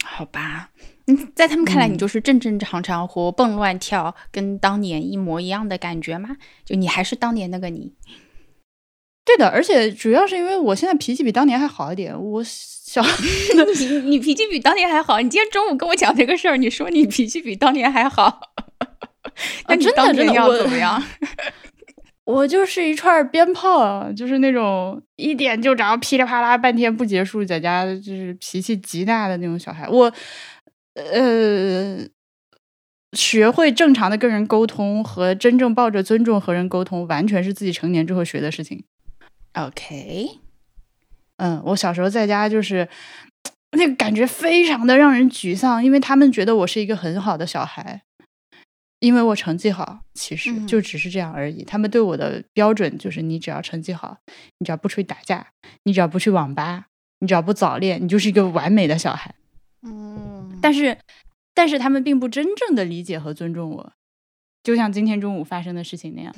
[0.03, 0.69] 好吧。
[1.05, 6.37] 嗯，在他们看来，你就是正正常常活蹦乱跳，跟当年一模一样的感觉吗？
[6.65, 7.93] 就你还是当年那个你？
[9.25, 12.13] 对的，而且主要是因为我现在脾气比当年还好一点。
[12.17, 13.01] 我小
[13.79, 15.19] 你你脾气比当年还好？
[15.21, 18.39] 你今天中午跟我讲这个事儿，你说你脾气比当年还好？
[19.67, 21.01] 那 真的真的要怎么样？
[22.25, 29.87] 我就是一串鞭炮，就是那种一点就着，噼里啪啦半天不结束，在家就是脾气极大的那种小孩。
[29.89, 30.13] 我，
[30.93, 31.99] 呃，
[33.11, 38.85] 学会正常的跟人沟通和真正抱着尊重和人沟通，完全是自己成年之后学的事情。
[39.55, 40.39] OK，
[41.37, 42.87] 嗯，我小时候在家就是
[43.71, 48.03] 那个感觉非常的让人沮丧，因为他们觉得我是一个很好的小孩。
[49.03, 51.61] 因为我成绩好，其实就只是这样而已。
[51.65, 54.17] 他们对我的标准就是：你只要成绩好，
[54.59, 55.45] 你只要不出去打架，
[55.83, 56.85] 你只要不去网吧，
[57.19, 59.35] 你只要不早恋，你就是一个完美的小孩。
[59.81, 60.97] 嗯，但是，
[61.53, 63.91] 但是他们并不真正的理解和尊重我，
[64.63, 66.33] 就像今天中午发生的事情那样。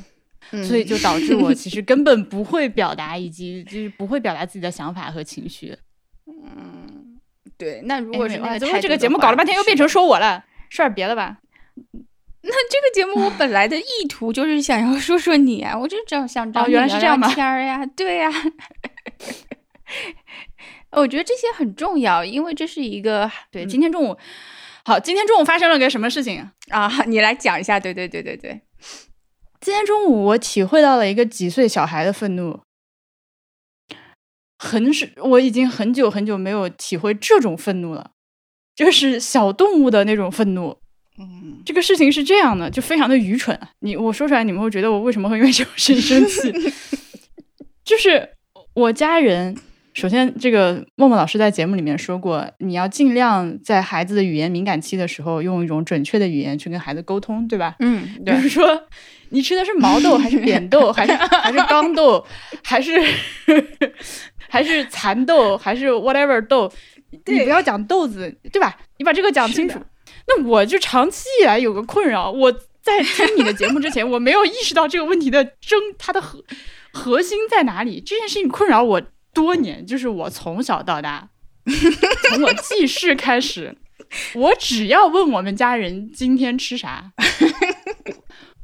[0.67, 5.77] 所以就导致我其实 根本不会表达，以及就是不会表达自己的想法和情绪。
[6.25, 7.19] 嗯，
[7.59, 7.81] 对。
[7.83, 11.37] 那如果是那个这个节目搞了半天又变成说我了，说点别的吧。
[12.47, 18.29] 那那这个节目我本来的意图就是想要说说你啊，我就这样想找你聊聊天儿呀，对呀。
[20.91, 23.65] 我觉得这些很重要，因为这是一个对。
[23.65, 24.17] 今天中午，
[24.85, 26.89] 好，今天中午发生了个什么事情啊？
[27.07, 27.79] 你来讲一下。
[27.79, 28.61] 对对对对对。
[29.59, 32.61] 今天中午我体会到了一个几岁小孩的愤怒，
[34.59, 38.11] 很是我已经很久很久没有体会这种愤怒了，
[38.75, 40.77] 就是小动物的那种愤怒。
[41.17, 43.57] 嗯，这个事情是这样的，就非常的愚蠢。
[43.79, 46.53] 你我说出来，你们会觉得我为什么会因为这种事情生气？
[47.83, 48.29] 就是
[48.73, 49.55] 我家人。
[49.93, 57.77] 首先，这个默默老师在节目里面说过，你要尽量在孩子的语言敏感期的时候，用一种准确的语言去跟孩子沟通，对吧？
[57.79, 58.67] 嗯，比如说，
[59.29, 62.21] 你吃的是毛豆还是扁豆， 还是还是刚豆，
[62.61, 62.91] 还是
[64.49, 66.69] 还是蚕豆，还是 whatever 豆，
[67.27, 68.75] 你不要讲豆子，对吧？
[68.97, 69.79] 你把这个讲清楚。
[70.27, 76.43] 那我就长期以来有个困扰，我在听你的节目之前， 我没有意识到这个问题的争，它的核
[76.91, 78.01] 核心在哪里？
[78.01, 79.01] 这件事情困扰我。
[79.35, 81.27] 多年，就是我从小到大，
[82.29, 83.75] 从我记事开始，
[84.33, 87.11] 我只要问我们家人今天吃啥，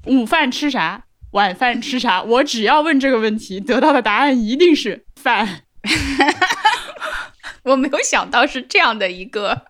[0.07, 5.63] 午饭吃啥，晚饭吃啥，我只要问这个问题，得到的答案一定是饭。
[7.63, 9.65] 我没有想到是这样的一个，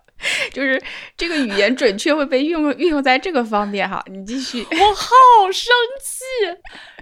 [0.52, 0.82] 就是
[1.16, 3.88] 这个语言准确会被运用运用在这个方面。
[3.88, 4.66] 哈，你继续。
[4.70, 5.06] 我好
[5.52, 6.24] 生气。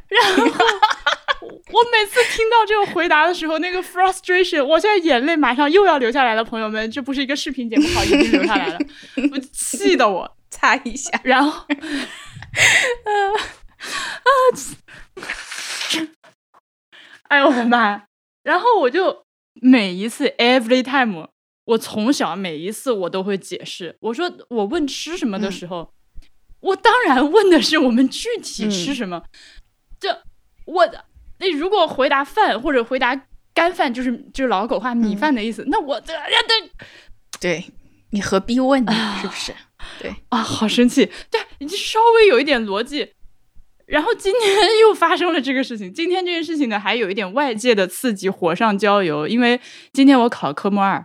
[0.09, 6.42] 然后我每次听到这个回答的时候，那个 frustration，我现在眼泪马上又要流下来了。
[6.42, 8.78] 朋友们，这不是一个视频节目，好，已经流下来了，
[9.33, 11.20] 我气的我 擦一下。
[11.22, 11.70] 然后，啊
[14.18, 14.33] 啊！
[17.28, 18.02] 哎呦我的妈！
[18.42, 21.28] 然后我就每一次 every time，
[21.64, 25.92] 我从小每一次我都会解释，我说我问吃什么的时候，
[26.61, 29.23] 我当然问的是我们具体吃什么。
[29.99, 30.23] 这
[30.66, 30.88] 我
[31.38, 35.64] 那如果回答饭或者回答干饭，就是就是老狗话米饭的意思。
[35.68, 36.70] 那我这呀对，
[37.40, 37.64] 对
[38.11, 38.92] 你何必问呢？
[39.20, 39.55] 是不是？
[40.01, 41.07] 对啊，好生气。
[41.31, 43.12] 对你稍微有一点逻辑。
[43.87, 45.92] 然后今天 又发生了这个事情。
[45.92, 49.27] 今天这件事情呢，还有一点外界的刺激，火上浇油。
[49.27, 49.61] 因为
[49.92, 51.05] 今天我考科目二，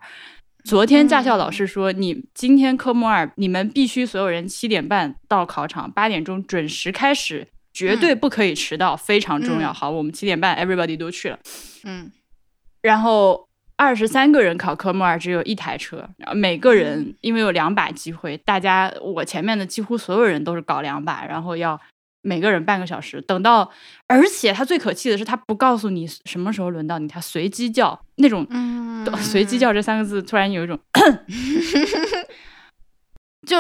[0.66, 7.48] 昨天驾校老师说，你今天科目二，你们必须所有人七点半到考场，八点钟准时开始。
[7.72, 9.74] 绝对不可以迟到，非常重要。
[9.74, 11.38] 好，我们七点半，everybody 都去了。
[11.84, 12.10] 嗯，
[12.82, 21.78] 然后二十三个人考科目二，只有一台车，每个人因为有两把机会，大家我前面的几乎所有人都是搞两把，然后要
[22.26, 23.22] 每个人半个小时。
[23.22, 23.70] 等到，
[24.08, 28.46] 而且他最可气的是，他不告诉你什么时候轮到你，他随机叫那种。
[28.50, 30.80] 嗯，随机叫这三个字，突然有一种，
[33.48, 33.58] 就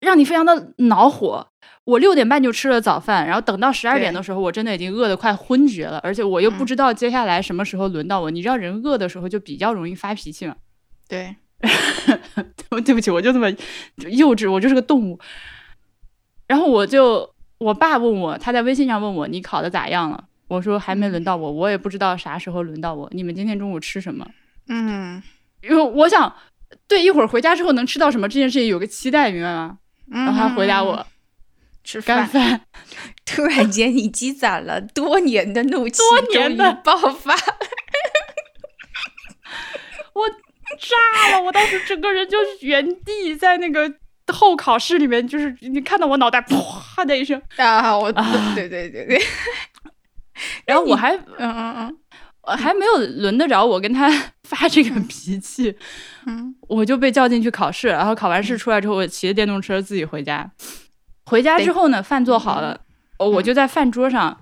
[0.00, 1.46] 让你非常的恼火。
[1.84, 8.30] 我六点半就吃了早饭，然后等到十二点的时候，我真的已经饿得快昏厥了，而且我又不知道接下来什么时候轮到我。
[8.30, 10.54] 你知道人饿的时候就比较容易发脾气嘛？
[11.08, 11.34] 对，
[12.84, 13.50] 对不起，我就这么
[14.10, 15.18] 幼稚，我就是个动物。
[16.46, 20.24] 然后我就，我爸问我，他在微信上问我你考的咋样了？
[20.48, 23.08] 我说还没轮到我，我也不知道啥时候轮到我。
[23.12, 24.26] 你们今天中午吃什么？
[24.68, 25.22] 嗯，
[25.62, 26.34] 因为我想
[26.86, 29.78] 对一会儿回家之后能吃到什么这件事情有个期待，明白吗？
[30.08, 31.04] 然后他回答我。
[31.84, 32.60] 吃干饭，
[33.24, 37.32] 突然间你积攒了多年的怒气，多年的爆发，
[40.12, 41.42] 我炸了！
[41.42, 43.90] 我当时整个人就原地在那个
[44.32, 47.40] 候考试里面，就是你看到我脑袋啪的一声。
[47.56, 47.96] 啊！
[47.96, 48.12] 我
[48.54, 49.20] 对对对对，
[50.66, 51.96] 然后我还嗯嗯嗯，
[52.42, 54.08] 我还没有轮得着我跟他
[54.44, 55.74] 发这个脾气，
[56.26, 60.50] 嗯，我就被叫进去考试，然后考完试出来之后，我骑着电动车自己回家。
[61.26, 62.80] 回家之后呢，饭做好了，
[63.18, 64.40] 我就在饭桌上，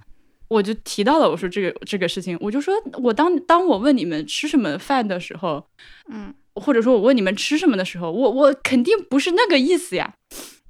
[0.48, 5.66] 我就提到了我说这个这个事情，我就说我当当我问你们吃什么饭的时候，
[6.08, 10.12] 嗯，或者说我问你们吃什么的时候，我我肯定不是那个意思呀，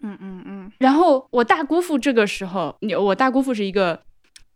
[0.02, 4.02] 嗯嗯嗯，然后我大姑父这个时候，你我大姑父是一个。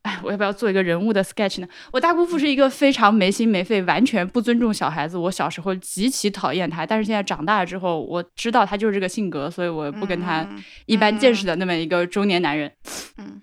[0.03, 1.69] 哎，我要不要做一个人物的 sketch 呢？
[1.93, 5.19] 我大姑父是一个非常没心没肺、完全不尊重小孩子。
[5.19, 10.49] 我小时候极其讨厌他，但是现在长大了之后，我知道他就是这个性格，所以我不跟他
[10.87, 12.73] 一般见识的那么一个中年男人。
[13.19, 13.43] 嗯，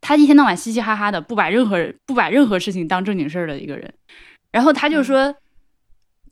[0.00, 3.92] 他一天到晚嘻嘻哈哈的，不把任何人不把任何事情当正经事儿的一个人。
[4.52, 5.34] 然后他就说。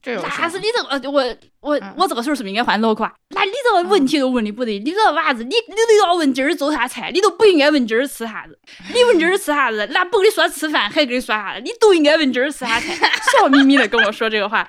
[0.05, 1.23] 那是你这个，我
[1.61, 3.13] 我我这个时候是不是应该换脑壳啊？
[3.31, 8.59] 那你这个问题都问的不对，你这个娃子，你你都要问今儿做啥菜，你都不应该问今儿吃啥子。
[8.95, 11.61] 你问今儿吃啥子，那不跟你说吃饭，还跟你说啥子？
[11.61, 13.11] 你都应该问今儿吃啥菜。
[13.33, 14.69] 笑眯眯的跟我说这个话，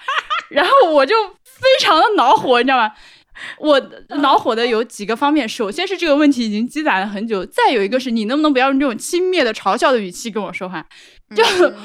[0.49, 2.91] 然后我就非常的恼火，你知道吗？
[3.59, 3.79] 我
[4.21, 10.85] 恼火的有几个方面，首先是这个问题已经积攒了很久，再有一个是你能不能不要用这种轻蔑的嘲笑的语气跟我说话？
[11.35, 11.43] 就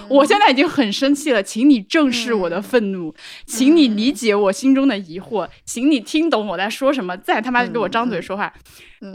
[0.09, 3.13] 我现在已经很生气了，请你正视我的愤怒，
[3.45, 8.53] 请你理解我心中的疑惑，请你听懂我在说什么，再他妈给我张嘴说话。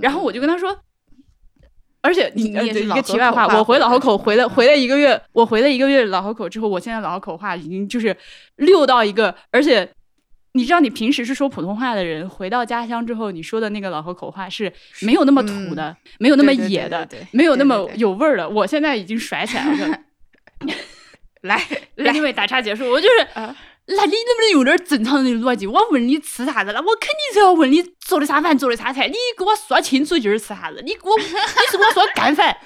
[0.02, 0.78] 然后我就跟他说，
[2.02, 8.16] 而且你呃，一个题外话，我回老河口回了回了一个月，我回了一个月老河口之后，我现在老河口话已经就是
[8.58, 9.90] 溜到一个，而且。
[10.58, 18.50] 你知道，你平时是说普通话的人，回到家乡之后，你说的那个老河口话是没有那么土的，没有那么野的，没有那么有味儿的。
[18.50, 20.00] 我现在已经甩起来了。
[21.42, 21.62] 来
[21.96, 23.46] 来，因为打岔结束，我就是，那
[24.06, 25.68] 你能不能有点正常的逻辑？
[25.68, 29.08] 我问你吃啥子了，我肯定是要问你做的啥饭，做的啥菜。
[29.08, 30.82] 你给我说清楚今儿吃啥子？
[30.84, 32.58] 你给我，你是给我说干饭？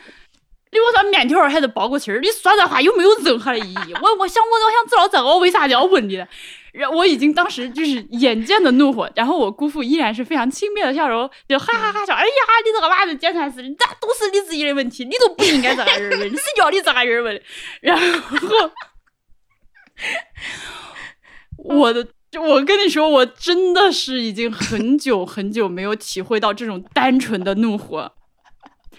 [0.71, 2.21] 你给我说面条还是包谷心儿？
[2.21, 3.93] 你说这话有没有任何的意义？
[4.01, 6.25] 我我想我我想知道这个，我为啥要问你呢？
[6.74, 12.13] 然我已经当时就是眼见的怒火，然后我姑父依然是非常轻蔑的笑容，就哈哈哈笑。
[12.13, 12.32] 哎呀，
[12.65, 17.41] 你这个娃子简直是，那都是你自己的问题，你都不应该这样问，谁叫你这样问？
[17.82, 18.72] 然后，
[21.57, 22.07] 我的，
[22.39, 28.13] 我跟你说，我真的是已经很久很久没有体会到这种单纯的怒火。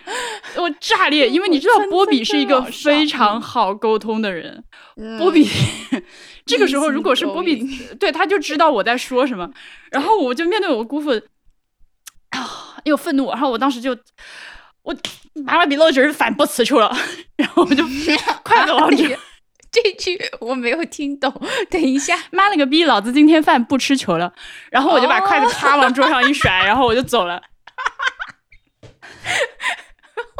[0.56, 4.62] 我炸裂，因为你知道波比是一个非常好沟通的人。
[5.18, 5.48] 波比
[6.44, 7.64] 这个时候，如果是波比，
[7.98, 9.48] 对他就知道我在说什么。
[9.90, 11.10] 然后我就面对我姑父
[12.30, 13.30] 啊，又愤怒。
[13.30, 13.96] 然后我当时就
[14.82, 14.94] 我
[15.34, 16.94] 妈了逼老今儿饭不吃球了。
[17.36, 17.84] 然后我就
[18.42, 19.16] 快乐王去。
[19.70, 21.32] 这句我没有听懂。
[21.70, 24.30] 等一下，妈了个逼，老子今天饭不吃球了。
[24.70, 27.40] 然后我就把筷子啪往桌上一甩，然后我就走了。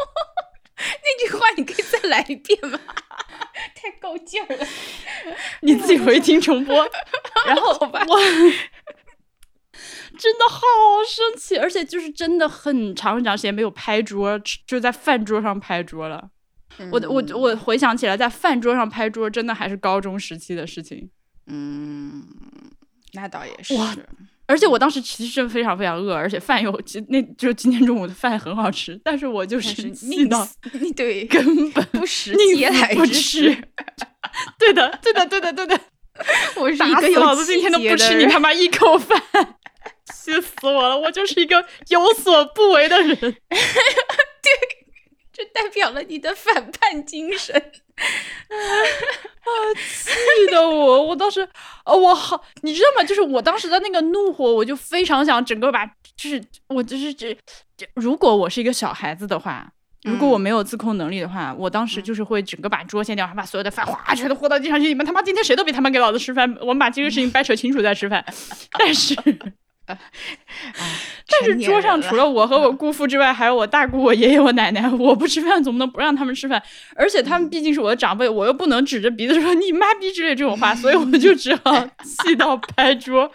[0.77, 2.79] 那句话你可以再来一遍吗？
[3.75, 4.67] 太够劲儿了，
[5.61, 6.75] 你自己回听重播。
[7.45, 8.19] 然后我
[10.17, 10.59] 真的好
[11.07, 16.29] 生气，而且就是真的很长很长时间没有拍桌，就在饭桌上拍桌了。
[16.91, 21.09] 我我我回想起来，在饭桌上拍桌，真的还是高中时期的事情。
[21.47, 22.23] 嗯，
[23.13, 23.73] 那倒也是。
[24.45, 30.47] 而且我当时其实真非常非常饿，而且饭又今那就是今天中午的饭很好吃，但是我就是气到
[30.95, 33.55] 对根本不食嗟来不吃。
[34.59, 35.79] 对的，对的，对的，对的。
[36.55, 39.19] 我是一个老子今天都不吃你他妈一口饭，
[40.13, 40.95] 气死我了！
[40.95, 43.17] 我就是一个有所不为的人。
[43.17, 43.35] 对，
[45.33, 47.53] 这代表了你的反叛精神。
[47.97, 49.49] 啊！
[49.75, 51.47] 气得我，我当时，
[51.85, 53.03] 哦，我好，你知道吗？
[53.03, 57.37] 就是我当时的那个怒火，我就非常想整个把，就是我就是这，
[57.95, 59.69] 如果我是一个小孩子的话，
[60.03, 64.87] 如果我没有自控能力的话，我当时就是会整个把桌掀掉，还把所有的饭哗全都泼到地上去。
[64.87, 68.25] 你们他妈今天谁都别他妈给老子吃饭，我们把这个事情掰扯清楚再吃饭。
[68.79, 69.15] 但是。
[71.29, 74.89] 但是桌上除了我和我姑父之外，还有我大姑、我爷爷、我奶奶。
[74.89, 76.61] 我不吃饭，总不能不让他们吃饭。
[76.95, 83.29] 而且他们毕竟是我的长辈，我又不能指着鼻子说“你妈逼”之类这种话，所以我就只好 气到拍桌，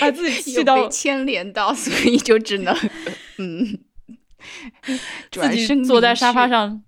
[0.00, 2.76] 把自己气到牵连到，所以就只能
[3.38, 3.78] 嗯，
[5.30, 6.82] 自己坐在沙发上，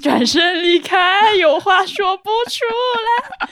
[0.00, 2.64] 转身离开，有话说不出
[3.04, 3.48] 来，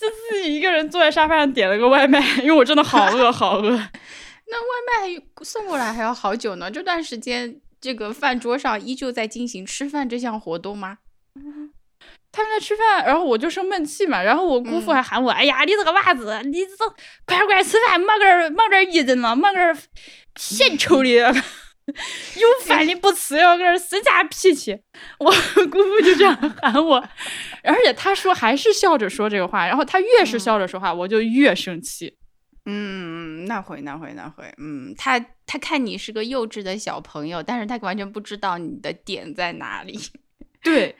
[0.00, 3.70] 就自己一个人坐在沙发上点了个外卖，因为我真的好饿，好饿。
[4.48, 6.70] 那外卖送过来还要好久呢？
[6.70, 10.98] 这段时间，这个饭桌上依旧在进行吃饭这项活动吗？
[12.32, 14.22] 他们在吃饭，然后我就生闷气嘛。
[14.22, 16.88] 然后我姑父还喊我：“哎呀，你这个娃子，你这
[17.26, 19.76] 快点过来吃饭，忙点忙点一人了，忙个
[20.36, 21.34] 献丑的，
[21.92, 24.78] 有饭你不吃，要搁这生啥脾气？”
[25.18, 25.30] 我
[25.66, 26.96] 姑父就这样 喊我，
[27.62, 32.16] 而且他说还是笑着说这个话，然后他越是笑着说话，我就越生气。
[32.66, 39.98] 嗯，那会那会那会，嗯，他他看你是个幼稚的小朋友，但是他完全不知道你的点在哪里。
[40.62, 40.94] 对，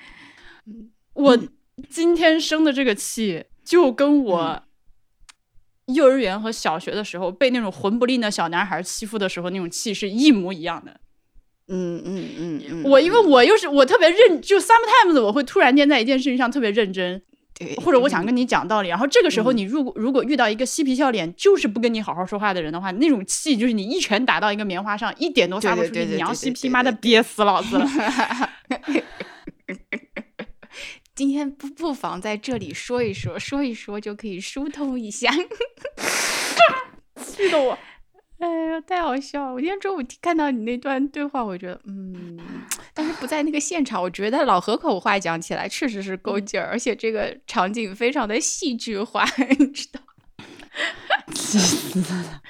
[1.13, 1.39] 我
[1.91, 4.63] 今天生的这个气，就跟我
[5.95, 11.01] 幼儿园和小学的时候被那种混不吝的小男孩欺负的时候那种气是一模一样的。
[11.69, 17.23] 嗯嗯嗯，我因为我又是我特别认，就 sometimes 我会突然间在一件事情上特别认真。
[17.85, 26.07] 或者我想跟你讲道理，然后这个时候你如果如果遇到一个嬉皮笑脸，就是不跟你好好说话的人的话，那种气就是你一拳打到一个棉花上，一点都发不出去。
[26.17, 27.87] 娘西皮妈的憋死老子了！
[31.21, 35.31] 今天不不妨在这里说一说，说一说就可以疏通一下。
[37.15, 37.79] 气得我！
[38.41, 39.53] 哎呀，太好笑了！
[39.53, 42.39] 我今天中午看到你那段对话，我觉得，嗯，
[42.95, 49.23] 但是不在那个现场，我觉得老河口话讲起来确实是够劲儿，而且这个场景非常的戏剧化，
[49.59, 50.01] 你知道？
[51.35, 52.41] 气死了！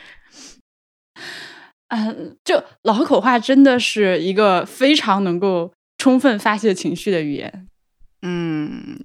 [1.89, 7.67] 嗯，就老口话真的是一个非常能够充分发泄情绪的语言。
[8.23, 8.99] 嗯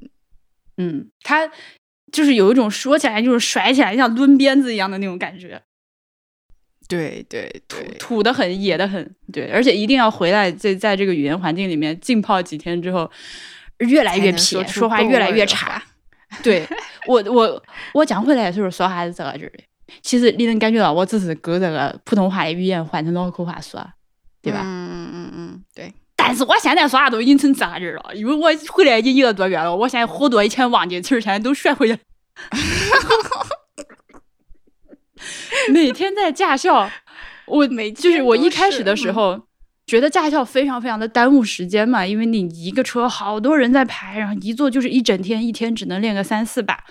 [0.78, 1.50] 嗯，他
[2.12, 5.62] 就是有一种说起来就是甩起来像抡鞭子一样的那种感觉，
[6.88, 13.10] 对对对，土的很，野的很，对，而且一定要回来在在这个语言环境里面浸泡几天之后，
[13.80, 15.82] 越来越撇，说话越来越差。
[16.44, 16.68] 对
[17.08, 17.64] 我我
[17.94, 19.64] 我讲回来就是说还是这个句的。
[20.02, 23.80] 其实你能感觉到我只是搁这个普通话的语言换成脑壳话说，
[24.42, 24.62] 对吧？
[26.28, 31.96] 但是我现在说话都已经成这样了，因为我回来已经一个多月了，我现在好多以前忘记词儿，现在都学会了。
[35.70, 36.90] 每天在驾校，
[37.46, 39.40] 我每就是我一开始的时候
[39.86, 46.84] 觉得驾校非常非常的耽误时间嘛，因为你一个车好多人在排，然后一坐就是一整天，一天只能练个三四把。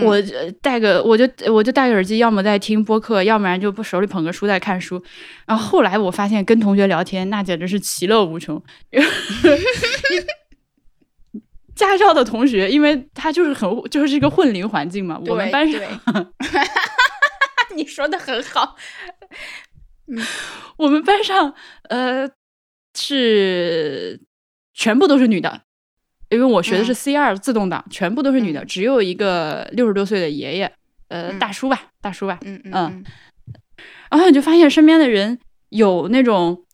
[0.00, 0.16] 我
[0.60, 5.02] 戴个，我就我就戴个耳机，要么在听播客，要不然就手里捧个书在看书。
[5.46, 8.62] 然后后来我发现跟同学聊天，那简直是其乐无穷。
[11.74, 15.80] 驾校的同学，因为他就是很就是一个混龄环境嘛，我们班上，
[17.74, 18.76] 你说的很好。
[20.06, 20.22] 嗯，
[20.76, 21.54] 我们班上
[21.88, 22.28] 呃
[22.94, 24.20] 是
[24.74, 25.62] 全部都是女的。
[26.32, 30.72] 因为我学的是 C 二自动挡，全部都是女的，只有一个六十多岁的爷爷，
[31.08, 33.04] 呃，大叔吧，大叔吧，嗯嗯，
[34.10, 36.64] 然后你就发现身边的人有那种，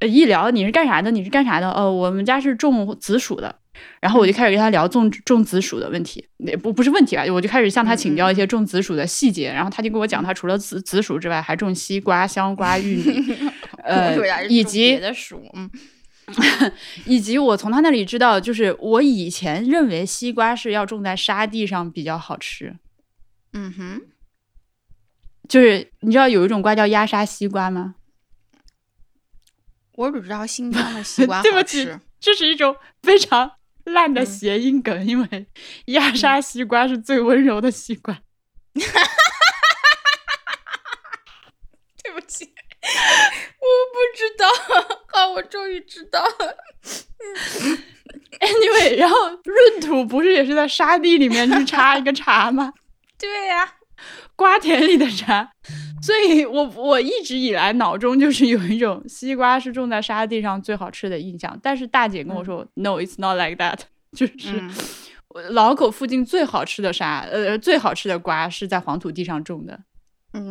[0.00, 1.70] 呃，一聊你是干啥的，你是干啥的？
[1.70, 3.54] 哦，我们家是种紫薯的，
[4.00, 8.34] 然后我就开始跟他聊种种紫薯的问题，也不不是问题吧，我就开始向他请教一。
[8.34, 13.50] 些种紫薯的细节，然后他就跟我讲，他除了紫紫薯之外，还种西瓜、香瓜、玉米，
[13.82, 15.70] 呃，以及别的薯，嗯。
[17.06, 22.76] 以及我从他那里知道，就是我以前认为西瓜是要种在沙地上比较好吃。
[23.52, 24.02] 嗯哼，
[25.48, 27.94] 就是你知道有一种瓜叫压沙西瓜吗？
[29.92, 31.88] 我只知道新疆的西瓜 对不起。
[32.18, 33.52] 这是一种非常
[33.84, 35.46] 烂的谐音梗，因为
[35.86, 38.20] 压沙西瓜是最温柔的西瓜。
[42.02, 42.52] 对不起。
[43.66, 44.46] 我不知道，
[45.12, 46.56] 好，我终于知道了。
[48.40, 52.72] Anyway，然后闰土不是也是在沙地里面去插一个茶吗？
[53.18, 53.74] 对呀，
[54.36, 55.50] 瓜田里的茶。
[56.02, 61.58] 所以我我一直以来脑中就是有一种西瓜是种在沙地上最好吃的印象。
[61.62, 63.80] 但是大姐跟我说，No，it's not like that。
[64.14, 64.62] 就是
[65.50, 69.80] 老口附近最好吃的沙，呃，最好吃的瓜是在黄土地上种的。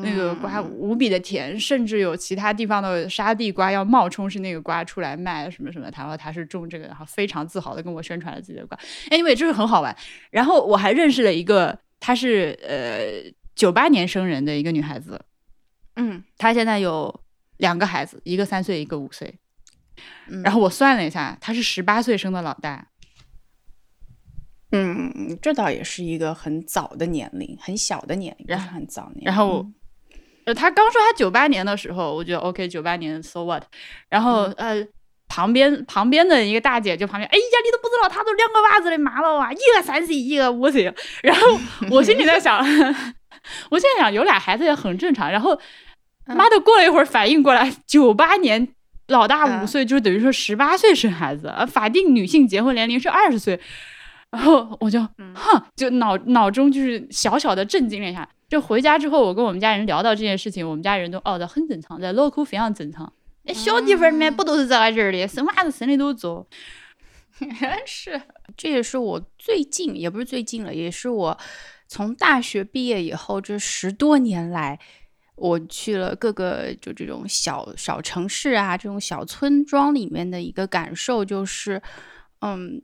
[0.02, 5.90] 那个瓜无比的甜，甚至有其他地方的沙地瓜要冒充是那个瓜出来卖什么什么。
[5.90, 8.78] 他说他是种这个，然后非常自豪的跟我宣传了自己的瓜。
[9.10, 9.96] Anyway，就是很好玩。
[10.32, 15.20] 然后我还认识了一个，她是呃九八年生人的一个女孩子。
[15.96, 17.22] 嗯，她现在有
[17.58, 19.36] 两个孩子，一个三岁，一个五岁。
[20.44, 22.88] 然后我算了一下，她是十八岁生的老大。
[24.72, 29.26] 嗯，这倒也是一个很早的年龄，很小的年龄，不是很早年。
[29.26, 29.66] 然后，
[30.46, 33.64] 呃，他刚说他九八年的时候，我觉得 OK，九八年 so what。
[34.10, 34.86] 然后，呃，
[35.28, 40.94] 旁边旁边的一个大姐就旁边，哎呀，你都不知道，他都两个娃子的妈了哇，一个三岁，一个五岁。
[41.22, 41.42] 然后
[41.92, 42.58] 我心里在想，
[43.70, 45.32] 我现在想有俩孩子也很正常。
[45.32, 45.58] 然后，
[46.26, 48.68] 妈的，过了一会儿反应过来，九八年
[49.08, 53.60] 老大五岁，就等于说十八岁生孩子，呃，法定女性结婚年龄是二十岁。
[54.36, 55.00] 然后我就，
[55.34, 58.28] 哼，就脑脑中就是小小的震惊了一下。
[58.50, 63.12] 就回家之后，我跟我们家人聊到这件事情，我们家人都哦的很正常，在脑壳非常正常。
[63.44, 66.46] 那小地方里面不都是这个劲儿的，生娃子生的都早。
[67.88, 68.22] 是，
[68.58, 71.38] 这也是我最近，也不是最近了，也是我
[71.88, 74.78] 从大学毕业以后这十多年来，
[75.36, 81.82] 我去了各个就这种小小城市啊，这种小村庄里面的一个感受，就是，
[82.42, 82.82] 嗯。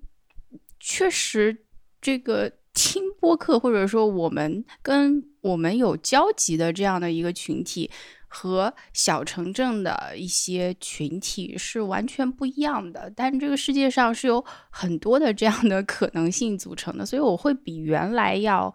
[0.82, 1.66] 确实，
[2.02, 7.90] 这个听播客或者说我们跟我们有交集的这样的一个群体，
[8.28, 13.12] 和小城镇的一些群体是完全不一样的。
[13.16, 18.74] 但这个世界上是有很多的这样的可能性组成的，所以我会比原来要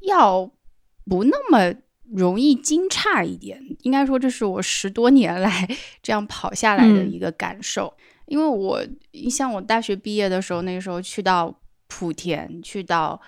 [0.00, 0.50] 要
[1.04, 1.74] 不那么
[2.12, 3.60] 容易惊诧一点。
[3.82, 5.68] 应该说，这是我十多年来
[6.02, 7.94] 这样跑下来的一个感受。
[8.30, 11.52] 因为我，你像我大学毕业的时候，那个时候去到
[11.88, 13.20] 莆田，去到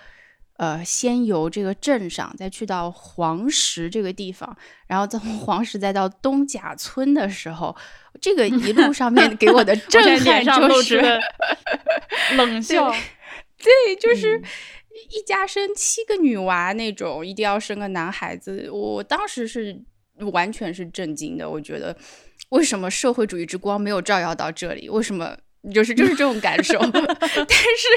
[0.55, 4.55] 呃仙游这个镇上，再去到黄石这个地方，
[4.87, 7.75] 然后从黄石再到东甲村的时候，
[8.21, 11.01] 这个一路上面给我的 震撼就是
[12.37, 12.89] 冷笑，
[13.57, 14.41] 对，就是
[15.09, 18.69] 一家生七个女娃那种，一定要生个男孩子。
[18.71, 19.77] 我当时是
[20.31, 21.49] 完全是震惊的。
[21.49, 21.93] 我觉得
[22.53, 24.87] 为什么社会主义之光没有照耀到这里？
[24.89, 25.35] 为什么
[25.73, 26.77] 就是就是这种感受？
[26.91, 27.87] 但是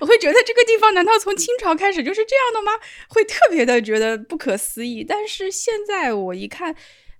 [0.00, 2.72] 我会觉得这个地方难道从清朝开始就是这样的吗？
[3.08, 5.02] 会特别的觉得不可思议。
[5.02, 6.74] 但是现在我一看，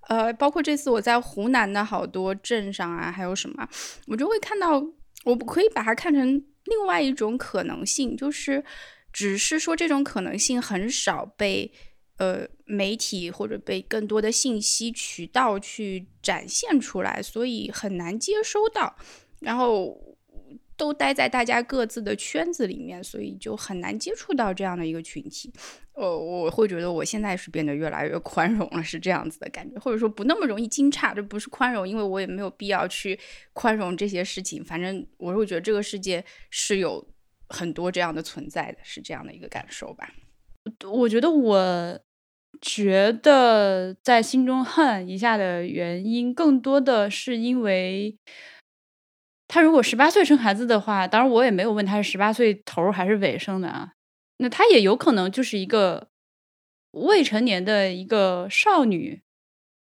[0.08, 3.66] 呃，包括这次我在湖南的好多镇上啊，还有什么，
[4.08, 4.84] 我就会看到，
[5.24, 6.26] 我可以把它看成
[6.64, 8.62] 另外一种可能性，就是
[9.10, 11.72] 只是说这种可能性很少被。
[12.16, 18.96] 呃，媒体或者被更多的信息渠道去展现出来，所以很难接收到。
[19.40, 20.16] 然后
[20.76, 25.52] 都待在大家各自的圈子里面，所以就很难接触到这样的一个群体。
[25.92, 31.14] 呃，我会觉得我现在是变得越来越宽容了，是这样子的感觉，或者说不那么容易惊诧。
[31.14, 33.18] 这不是宽容，因为我也没有必要去
[33.52, 34.64] 宽容这些事情。
[34.64, 37.06] 反正我会觉得这个世界是有
[37.48, 40.12] 很多这样的存在的，是这样的一个感受吧。
[40.90, 42.00] 我觉得我
[42.60, 48.16] 觉得在心中恨一下的原因，更多的是因为
[49.46, 53.92] 他如果十八岁生孩子的话，当然我也没有问他是十八岁头还是尾生的啊，
[54.38, 56.08] 那他也有可能就是一个
[56.92, 59.20] 未成年的一个少女，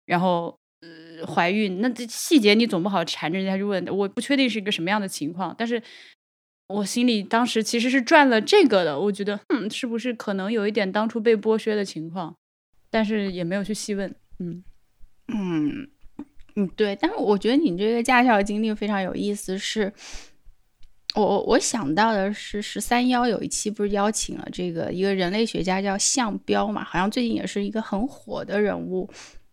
[0.05, 5.81] 然后呃怀孕，那这细节你总不好缠着人家去问，我不确定是一个什么样的情况，但是。
[6.73, 12.35] 我心里当时其实是转了这个的，我觉得，嗯，是不是可能有一点当初被剥削的情况，
[12.91, 14.65] 但是也没有去细问，嗯
[15.29, 15.89] 嗯
[16.57, 16.97] 嗯，对。
[16.97, 19.93] 但是我觉得你这个驾校经历非常有意思，是
[21.15, 29.09] 我我想到的是十三幺有一期不是邀请了这个一个人类学家叫项彪嘛，好像最近也是一个很火的人物，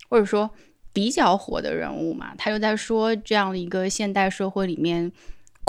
[0.09, 0.49] 或者说
[0.93, 5.11] 比较火的人物嘛，他又在说这样的一个现代社会里面。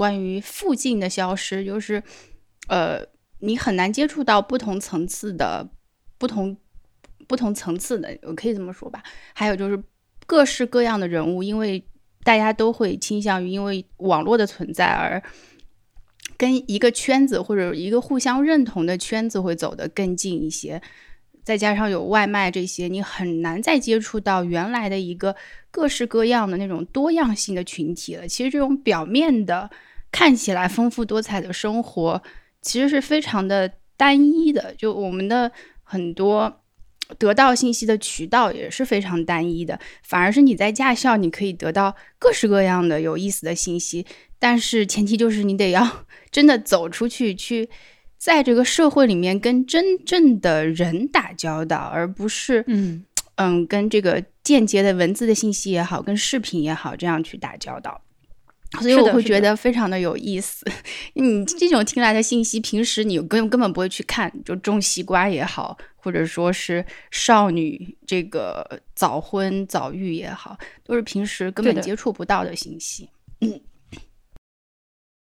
[0.01, 2.03] 关于附近的消失，就是，
[2.69, 3.05] 呃，
[3.41, 5.69] 你很难接触到不同层次的、
[6.17, 6.57] 不同
[7.29, 9.03] 不同层次的，我可以这么说吧。
[9.35, 9.79] 还有就是
[10.27, 11.85] 各式各样的人物，因为
[12.25, 15.23] 大家都会倾向于因为网络的存在而
[16.39, 20.81] 跟一个圈子或者一个互相认同的圈子会走得更近一些。
[21.45, 25.37] 再加上有外卖这些，你很难再接触到原来的一个
[25.71, 28.27] 各式各样的那种多样性的群体了。
[28.27, 29.71] 其实这种表面的。
[30.13, 32.23] 看起来丰富多彩的生活，
[32.61, 34.75] 其实是非常的单一的。
[34.77, 35.51] 就我们的
[35.83, 36.61] 很多
[37.19, 39.79] 得到信息的渠道也是非常单一的。
[40.03, 44.05] 反而是你在驾校，你可以得到各式各样的有意思的信息。
[44.39, 47.69] 但是前提就是你得要 真的走出去，去
[48.17, 53.05] 在这个社会里面跟真正的人打交道，而不是嗯
[53.37, 58.01] 嗯跟这个间接的文字的信息也好，跟视频也好，这样去打交道。
[58.79, 60.65] 所以我会觉得非常的有意思。
[61.15, 73.11] 你这种听来的信息，平时你根根本不会去看，就种西瓜也好，或者说是少女这个早婚早育也好，都是平时根本接触不到的信息。
[73.41, 73.61] 嗯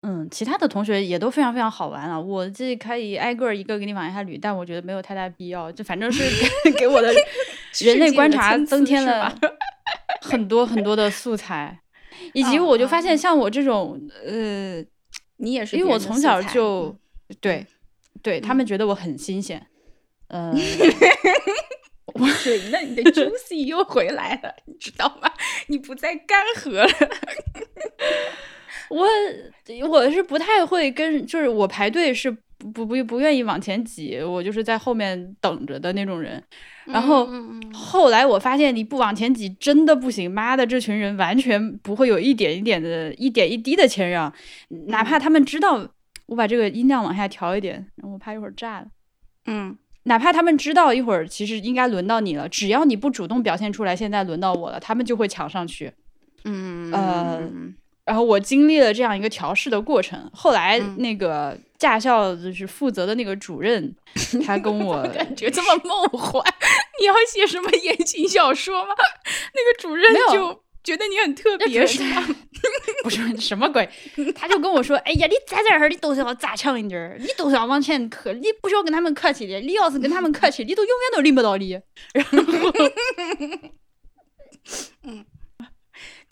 [0.02, 2.18] 嗯，其他的同学也都非常非常好玩啊！
[2.18, 5.70] 我这可以挨个一个给你往下捋，但我觉得没有太大必要。
[5.70, 6.22] 就反正是
[6.78, 7.12] 给 我的
[7.80, 9.32] 人类观察增添了
[10.22, 11.81] 很多很多的素材。
[12.34, 14.84] 以及我就发现，像我这种，呃，
[15.36, 16.96] 你也是，因为我从小就
[17.40, 17.66] 对，
[18.22, 19.66] 对他们觉得我很新鲜，
[20.28, 20.52] 嗯，
[22.14, 25.30] 我水嫩的 juicy 又回来了，你知道吗？
[25.68, 26.88] 你不再干涸了。
[28.90, 29.06] 我
[29.88, 32.36] 我是不太会跟，就是我排队是
[32.72, 36.42] 不不不愿意往前挤，我就是在后面等着的那种人。
[36.84, 37.28] 然后
[37.72, 44.32] 后来我发现你不往前挤真的不行，妈的，这群人完全不会有一点一点的、一点一滴的谦让，
[44.88, 45.88] 哪怕他们知道
[46.26, 48.86] 我把这个音量往下调一点，我怕一会儿炸了。
[49.46, 55.92] 嗯，哪怕他们知道一会儿其实应该轮到你了，只要你不主动表现出来，现在轮到我了，他们就会抢上去。
[56.44, 57.50] 嗯呃。
[58.04, 63.94] 然后我经历了这样一个调试的过程，后来那个驾校就是负责的那个主任，
[64.44, 66.44] 他跟我感觉这么梦幻，
[67.00, 68.94] 你要写什么言情小说吗？
[69.54, 72.26] 那个主任就觉得你很特别，是吗？
[73.02, 73.88] 不是什么鬼，
[74.34, 79.60] 他就跟我说：“哎呀，你在这儿，你都是要扎强一点儿，你都是要往前磕，你不需要跟他们客气的。
[79.60, 81.80] 你要是跟他们客气，你都永远都领不到礼。”
[82.14, 82.38] 然后，
[83.40, 83.70] 嗯。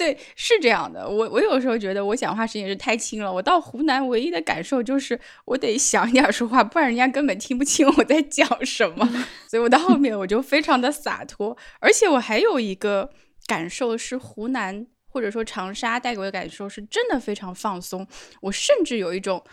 [0.00, 1.06] 对，是这样的。
[1.06, 3.30] 我我有时候觉得我讲话声音是太轻了。
[3.30, 9.06] 我到湖南唯一的感受就是我得响一点说话，不然人家根本听不清我在讲什么。
[9.46, 11.54] 所以我到后面我就非常的洒脱。
[11.80, 13.10] 而且我还有一个
[13.46, 18.06] 感受是，湖南或者说长沙带给我的感受是真的非常放松。
[18.40, 19.44] 我甚至有一种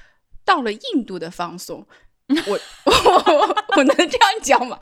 [0.45, 1.85] 到了印度的放松。
[2.47, 2.93] 我我
[3.75, 4.79] 我能这样讲吗？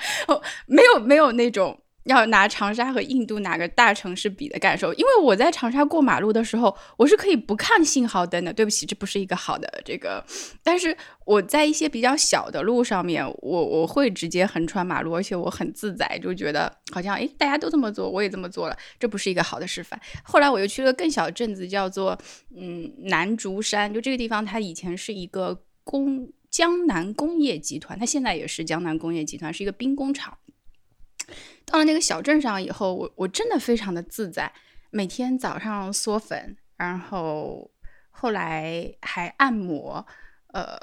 [0.68, 1.82] 没有没有那种。
[2.06, 8.54] 要拿长沙和印度哪个大城市比的感受，因为我在长沙过马路的时候，我是可以不看信号灯的。
[8.54, 10.24] 对不起，这不是一个好的这个，
[10.64, 10.96] 但是
[11.26, 20.00] 我在一些比较小的路上面，我我会直接横穿马路，而且我很自在，就觉得好像诶，大家都这么做，我也这么做了，这不是一个好的示范。
[20.24, 22.18] 后来我又去了更小的镇子，叫做
[22.56, 30.38] 嗯南竹山，就这个地方，它以前是一个工江南工业集团，它现在也是江南工业集团，是一个兵工厂。
[31.66, 34.52] 到了那个小镇上以后，我我真的非常的自在，
[34.92, 37.70] 每天早上嗦粉，然后
[38.12, 40.06] 后来还按摩，
[40.54, 40.78] 呃，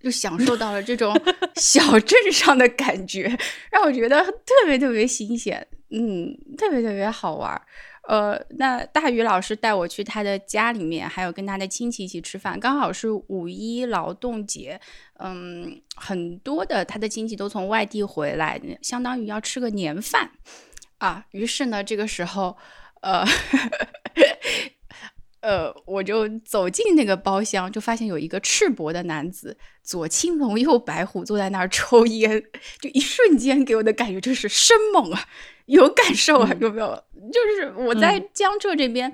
[0.00, 1.14] 就享受到了这种
[1.56, 3.38] 小镇上的感觉，
[3.70, 7.60] 让我觉得特别特别新鲜，嗯，特别特别好玩。
[8.08, 14.80] 呃，那大宇老师带我去他的家里面，还有跟他的亲戚一起吃饭，刚好是五一劳动节，
[15.20, 20.32] 嗯，很多的他的亲戚都从外地回来，相当于要吃个年饭
[20.98, 21.24] 啊。
[21.30, 22.56] 于是呢，这个时候，
[23.02, 23.24] 呃，
[25.40, 32.42] 呃，我就走进那个包厢，就发现有一个赤膊的男子，左青龙右白虎，坐在那儿抽烟，
[32.80, 35.28] 就一瞬间给我的感觉就是生猛啊。
[35.66, 36.50] 有感受啊？
[36.60, 37.02] 有没有？
[37.32, 39.12] 就是我在江浙这边，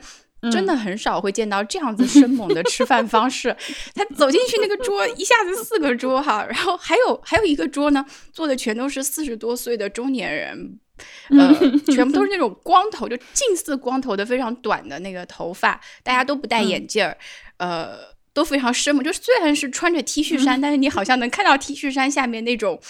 [0.51, 3.55] 真的很少会见到这样子生猛的吃饭方式。
[3.95, 10.79] 他走进去那个桌，一下子四个桌哈，然后还有还有一个桌呢，坐的全都是四十多岁的中年人，
[11.31, 11.55] 呃，
[11.93, 17.19] 全部都是那种光头，就近似光头的非常短的那个头发，大家都不戴眼镜儿，
[17.59, 17.99] 呃，
[18.33, 19.05] 都非常生猛。
[19.05, 22.81] 就是虽然是穿着 T 恤衫，但是你好像能看到 T 恤衫下面那种。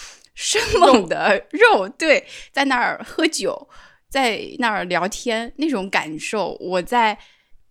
[0.41, 3.67] 生猛的肉，对，在那儿喝酒，
[4.07, 7.17] 在那儿聊天，那种感受，我在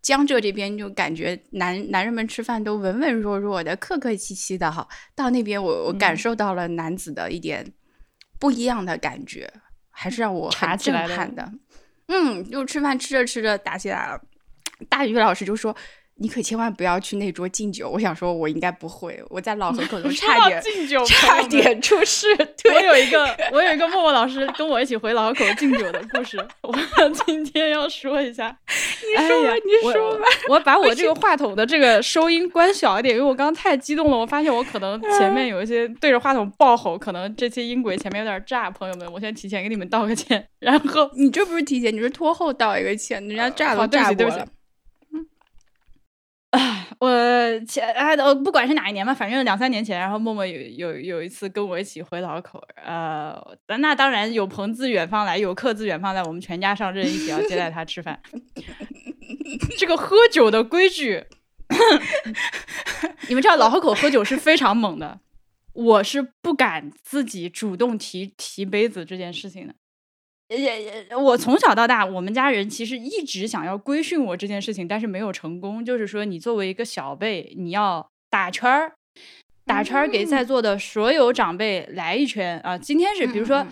[0.03, 4.87] 江浙这边就感觉男男人们吃饭都文文弱弱的，客客气气的哈。
[5.15, 7.73] 到那边我我感受到了男子的一点
[8.39, 9.51] 不一样的感觉，
[9.91, 11.51] 还是让我很震撼的。
[12.09, 14.21] 嗯，就吃饭吃着吃着打起来了，
[14.91, 15.75] 大鱼老师就说。
[16.21, 17.89] 你可千万不要去那桌敬酒。
[17.89, 19.23] 我想说，我应该不会。
[19.29, 22.27] 我在老河口都 差点敬酒， 差点出事。
[22.75, 26.75] 我有一个，我有一个默默老师跟我一起回老河口敬酒的故事，我
[27.27, 28.57] 今天要说一下。
[28.69, 30.25] 你说吧，你说吧。
[30.49, 34.17] 我把我这个话筒的这个收音关小一点，因为我刚刚太激动了。
[34.17, 38.69] 我发现我可能前面有一些对着话筒爆吼，可能这些音轨前面有点炸。
[38.71, 40.47] 朋友们，我先提前给你们道个歉。
[40.61, 44.37] 然后你这不是提前，你是拖后道一个歉，人家炸都炸过了。
[44.37, 44.47] 啊，
[46.99, 47.09] 我
[47.67, 53.39] 前哎，呃，不管是哪一年吧，反正两三年前，然后默默有有有一次跟我一起回老口，呃，
[53.79, 58.21] 那当然有朋自远方来，有客自远方来，我们全家上阵一起要接待他吃饭。
[59.79, 61.25] 这个喝酒的规矩，
[63.29, 65.21] 你们知道老河口喝酒是非常猛的，
[65.75, 69.75] 我是不敢自己主动提提杯子这件事情的。
[70.57, 75.85] 也也，我从小到大，我们家人其实一直想要规训我这件事情，但是没有成功。
[75.85, 78.93] 就是说，你作为一个小辈，你要打圈儿，
[79.67, 82.79] 打圈儿给在座的所有长辈来一圈啊！
[82.79, 83.67] 今天是，比如说，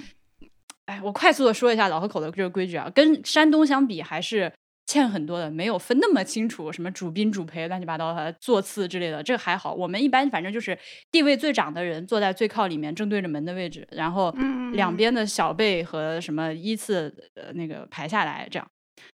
[0.84, 4.52] 哎，我快速的说一下老河口的这个规矩啊，跟山东相比还是。
[4.86, 9.74] 欠很多的，没有分那么清楚，什么主宾主陪乱七八糟的座次之类的，这个还好。
[9.74, 10.78] 我们一般反正就是
[11.10, 14.32] 地位最长的人坐在最靠里面，正对着门的位置，然后
[14.72, 18.70] 两边的小辈和什么依次呃那个排下来这样。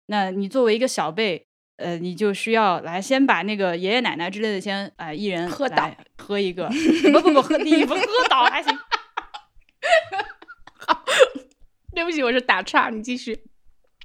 [0.06, 1.46] 那你作为一个小辈，
[1.76, 6.68] 呃，你就需要来先把那个爷爷奶奶之类的先哎一人喝倒喝一个，
[7.14, 8.76] 不不不喝第一不喝倒还行。
[10.86, 11.04] 好，
[11.94, 13.49] 对不起，我是打岔，你继续。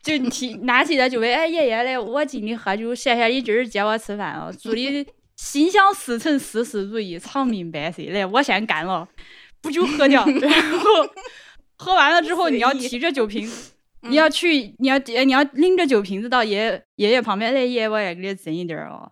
[0.06, 5.03] 就提拿起来就问，哎爷爷来，我敬你喝酒，谢谢你今儿接我吃饭啊， 祝你
[5.36, 8.10] 心想事成，事事如意，长命百岁。
[8.10, 9.08] 来，我先干了，
[9.64, 10.24] 不酒喝掉。
[10.39, 10.88] 然后
[11.76, 13.49] 喝完了之后，你要提着酒瓶，
[14.01, 19.12] 你要去，你要你要拎着酒瓶子到爷爷爷爷旁边，来爷爷，我也给你斟一点儿哦。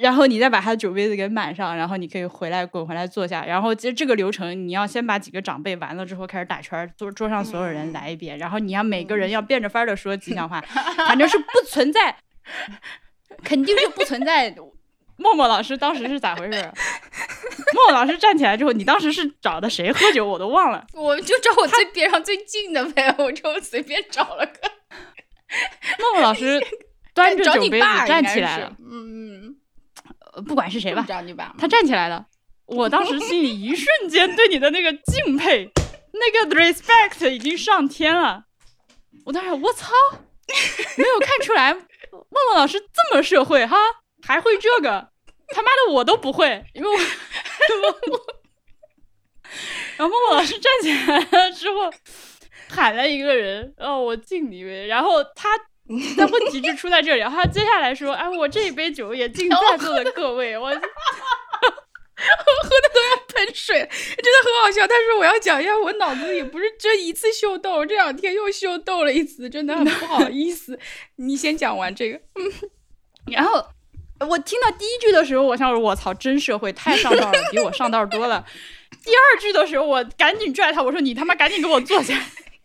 [0.00, 3.44] 然后你再把他的酒杯子给满上，然后你可以回来滚回来坐下。
[3.44, 8.38] 然后这这个流程，你要先把几个长辈完了之后开始打圈，桌桌上所有人来一遍。
[8.38, 10.60] 然后你要每个人要变着法儿的说吉祥话，
[10.96, 12.16] 反正是不存在，
[13.44, 14.54] 肯定是不存在。
[15.18, 16.60] 默默老师当时是咋回事？
[17.72, 20.26] 默默老师站起来之后，你当时是找的谁喝酒？
[20.26, 20.86] 我都忘了。
[20.92, 24.52] 我就找我最边上最近的呗，我就随便找了个。
[25.98, 26.60] 默默老师
[27.14, 28.76] 端着酒杯子站起来了。
[28.78, 29.56] 嗯。
[30.46, 31.04] 不管是谁吧，
[31.58, 32.26] 他站起来了，
[32.66, 35.70] 我当时心里一瞬间对你的那个敬佩，
[36.12, 38.44] 那个 respect 已经上天了。
[39.24, 39.92] 我当时我操，
[40.96, 41.82] 没有看出来，梦
[42.12, 43.76] 梦老师这么社会哈，
[44.22, 45.10] 还会这个，
[45.48, 46.96] 他妈的我都不会，因为我，
[49.96, 51.90] 然后梦梦老师站起来了之后，
[52.68, 54.86] 喊了一个人，哦，我敬你一杯。
[54.86, 55.48] 然后他，
[56.16, 57.20] 那问题就出在这里。
[57.20, 60.56] 然后接下来说，哎，我这一杯酒也敬在座的各位。
[60.58, 60.70] 我。
[62.18, 64.86] 我喝的都要喷水，真的很好笑。
[64.86, 70.78] 但是我要讲一下，我脑子里不是这一次秀逗，这两天又秀逗了一次，真的很不好意思。
[71.16, 72.70] 你先讲完这个，嗯。
[73.30, 73.62] 然后
[74.20, 78.46] 我听到第一句的时候，我想说：“我操，真社会，太上道了，比我上道多了。”
[79.04, 82.14] 第二句的时候，我赶紧拽他，我说：“你他妈赶紧给我坐下！”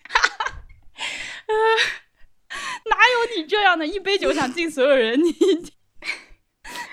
[0.07, 0.55] 哈哈
[2.93, 3.87] 哪有你这样的？
[3.87, 5.31] 一杯酒想敬所有人，你。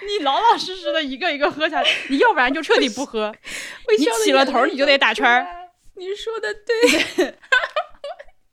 [0.06, 3.34] 你老老实实的一个一个喝下去，你要不然就彻底不喝。
[3.98, 5.46] 你起了头你就得打圈儿。
[5.94, 6.88] 你说的对，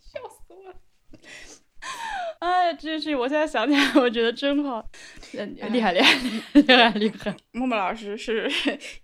[0.01, 0.75] 笑死我了。
[2.39, 4.83] 哎，真是，我现在想起来，我觉得真好，
[5.31, 6.13] 厉害厉害
[6.53, 7.35] 厉害厉害。
[7.51, 8.51] 默默老师是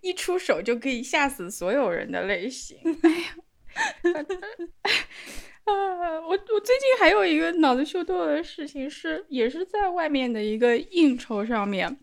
[0.01, 2.77] 一出手就可以吓死所有人的类型。
[3.03, 4.25] 哎呀，
[5.65, 11.97] 啊，我我最近还有一个脑子秀逗的事情是，也是在外面的一个应酬上面。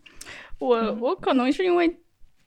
[0.59, 1.99] 我我可能是因为，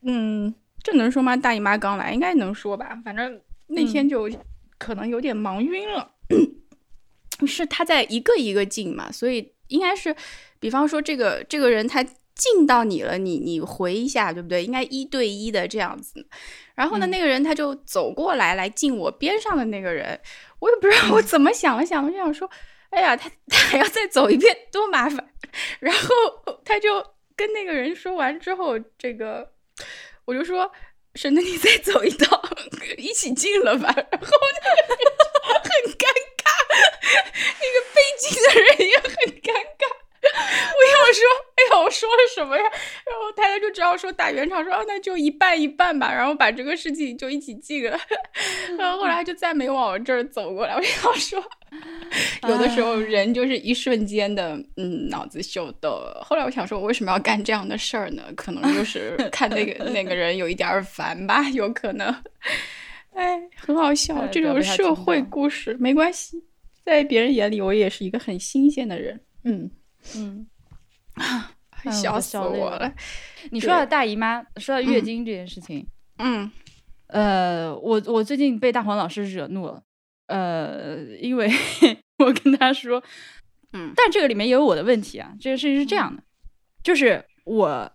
[0.03, 1.37] 嗯，这能说吗？
[1.37, 2.99] 大姨妈刚来，应该能说吧。
[3.05, 4.31] 反正那天就
[4.79, 6.13] 可能有点忙晕了。
[7.47, 10.15] 是他在一个一个进嘛，所以应该是，
[10.61, 14.65] 比方说这个这个人他进到你了，你你回一下，对不对？
[14.65, 16.25] 应该一对一的这样子。
[16.75, 20.19] 然后呢，那个人他就走过来来进我边上的那个人，
[20.63, 22.49] 我也不知道我怎么想了想，我就想说，
[22.91, 25.35] 哎呀，他他还要再走一遍，多麻烦。
[25.81, 26.09] 然后
[26.65, 27.13] 他就。
[27.35, 29.55] 跟那个人说完之后，这个
[30.27, 30.71] 我就说
[31.17, 32.43] ：“省得你再走一道，
[32.99, 34.29] 一起进了吧。”然后
[35.65, 36.07] 很尴
[36.37, 36.45] 尬，
[37.59, 39.11] 那个背景的人也很
[39.41, 39.89] 尴尬。
[40.33, 41.23] 我要说，
[41.57, 42.62] 哎呀，我说了什么呀？
[42.62, 47.99] 然后太太就只好说打圆场，说哦，那就一半一半吧，然后把这个事情就一起记了。
[48.79, 50.75] 然后后来他就再没往我这儿走过来。
[50.79, 51.45] 我想说，
[52.49, 56.01] 有的时候人就是一瞬间的，嗯，脑子秀逗。
[56.23, 58.23] 后来我想说，我为什么要干这样的事儿呢？
[58.37, 62.14] 可能就是看那个那个人有一点烦吧，有可能。
[63.14, 66.43] 哎，很好笑，这种社会故事没关系，
[66.85, 69.20] 在别人眼里我也是一个很新鲜的人。
[69.45, 69.70] 嗯。
[70.16, 70.46] 嗯，
[71.92, 72.92] 笑死我了！
[73.50, 75.86] 你说到大姨妈，说到月经这件事情，
[76.18, 76.50] 嗯，
[77.09, 79.82] 呃，我我最近被大黄老师惹怒了，
[80.26, 81.50] 呃，因为
[82.18, 83.03] 我跟他说，
[83.72, 85.34] 嗯，但这个里面也有我的问题啊。
[85.40, 86.22] 这个事情是这样的，
[86.82, 87.92] 就是我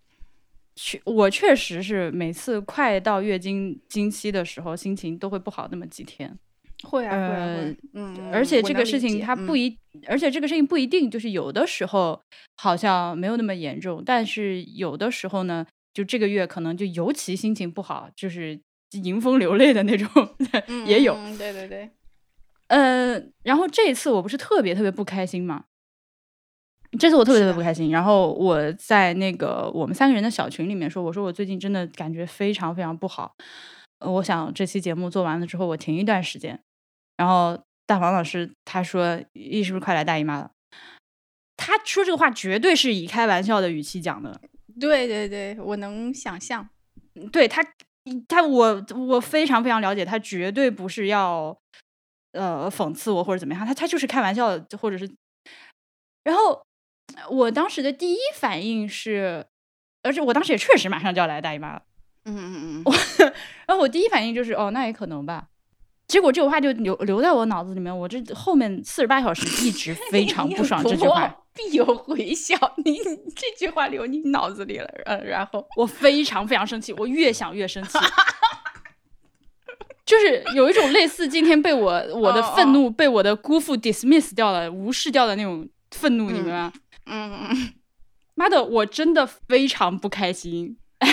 [0.76, 6.38] 确我确实是每次快到月经经期的时候，心情都会不好那么几天。
[6.84, 9.76] 会啊，会，嗯，而且这个事情它不一，
[10.08, 12.22] 而且这个事情不一定就是有的时候
[12.58, 18.60] 好像没有那么严重，但是有的时候呢，就这个月可能就尤其心情不好，就是
[19.04, 20.08] 迎风流泪的那种，
[20.86, 21.90] 也有，对对对，
[22.68, 25.66] 呃，然后这一次我不是特别特别不开心嘛，
[27.00, 33.36] 这次我特别特别不开心，然后我在那个我们三个人的小群里面说，我说我最近真的感觉非常非常不好，
[34.06, 36.60] 我想这期节目做完了之后，我停一段时间。
[37.18, 40.52] 然后大黄老师他说：“你是不是快来大姨妈了？”
[41.58, 44.40] 他说这个话绝对是以开玩笑的语气讲的。
[44.80, 46.70] 对对对，我能想象。
[47.32, 47.64] 对他，
[48.28, 51.58] 他我我非常非常了解，他绝对不是要
[52.34, 55.10] 呃讽刺我或者怎么样，他他就是开玩笑，或者是。
[56.24, 56.62] 然后
[57.32, 59.48] 我当时的第一反应是，
[60.04, 61.82] 而且我当时也确实马上就要来大姨妈了。
[62.26, 62.82] 嗯嗯嗯。
[62.86, 62.94] 我
[63.66, 65.48] 然后我第一反应就是，哦，那也可能吧。
[66.08, 70.82] 结果这个话就留留在我脑子里面，我这后面四十八小时一直 非常不爽。
[70.82, 72.98] 这句话必有回响，你
[73.36, 77.98] 这句话留你脑子里了，呃，然后我非常非常生气，我越想越生气，
[80.06, 86.74] 就是有一种类似今天被我我的愤怒被我的姑父 dismiss 掉了，无视掉的那种愤怒，你明白吗？
[87.06, 87.74] 嗯，
[88.36, 90.78] 妈的，我真的非常不开心。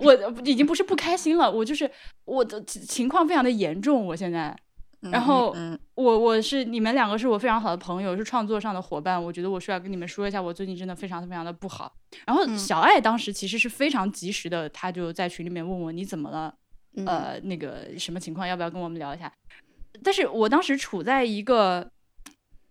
[0.00, 0.14] 我
[0.44, 1.90] 已经不是不开心了，我就是
[2.24, 4.56] 我的情况非常的严重，我现在，
[5.00, 5.54] 然后
[5.94, 11.92] 我我是你们两个是我非常好的朋友，是创作上的伙伴，我觉得我需要跟你们说一下，我最近真的非常非常的不好。
[12.26, 16.54] 然后小爱当时其实是非常及时的，他就在群里面问我你怎么了，
[17.06, 19.32] 呃，那个什么情况，要不要跟我们聊一下？
[20.02, 21.90] 但是我当时处在一个。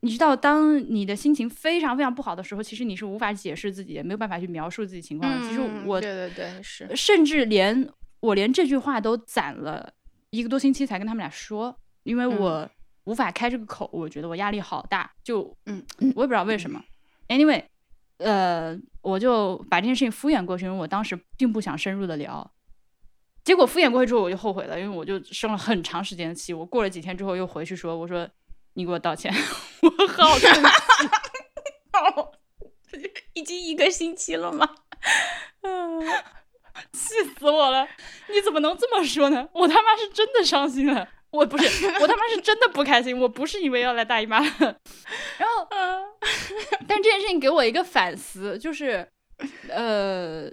[0.03, 5.47] 你知道，当你的心情非常非常不好的时候，其实你是无法解释自己，也没有办法去描述自己情况的。
[5.47, 7.89] 其实我，对对对，是，甚至连
[8.19, 9.93] 我连这句话都攒了
[10.29, 11.73] 一个多星期才跟他们俩说，
[12.03, 12.69] 因为我
[13.05, 15.81] 无法开这个口，我觉得我压力好大，就嗯，
[16.15, 16.83] 我也不知道为什么。
[17.29, 17.63] Anyway，
[18.17, 22.51] 呃，我就把这件事情敷衍过去，因为我当时并不想深入的聊。
[23.45, 26.53] 结果敷衍过去之后，我就后悔了，因为我就生了很长时间的气。
[26.53, 28.29] 我过了几天之后又回去说：“我说
[28.73, 29.33] 你给我道歉，
[29.81, 30.61] 我好生气。”
[31.93, 32.31] 哦，
[33.33, 34.67] 已经一个星期了吗？
[35.61, 36.01] 嗯，
[36.91, 37.87] 气死我了！
[38.29, 39.47] 你怎么能这么说呢？
[39.53, 44.39] 我他妈是真的伤心了，我不是， 我他妈是真的不开心，我不是因为要来大姨妈。
[45.37, 45.67] 然后，
[46.87, 49.11] 但这件事情给我一个反思，就是
[49.69, 50.51] 呃。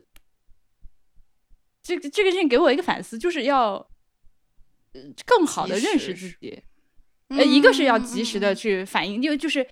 [1.83, 3.91] 这个这个事情给我一个反思，就是要
[5.27, 6.63] 更好的认识自己。
[7.31, 9.67] 呃，一个是要及时的去反应，因为就是，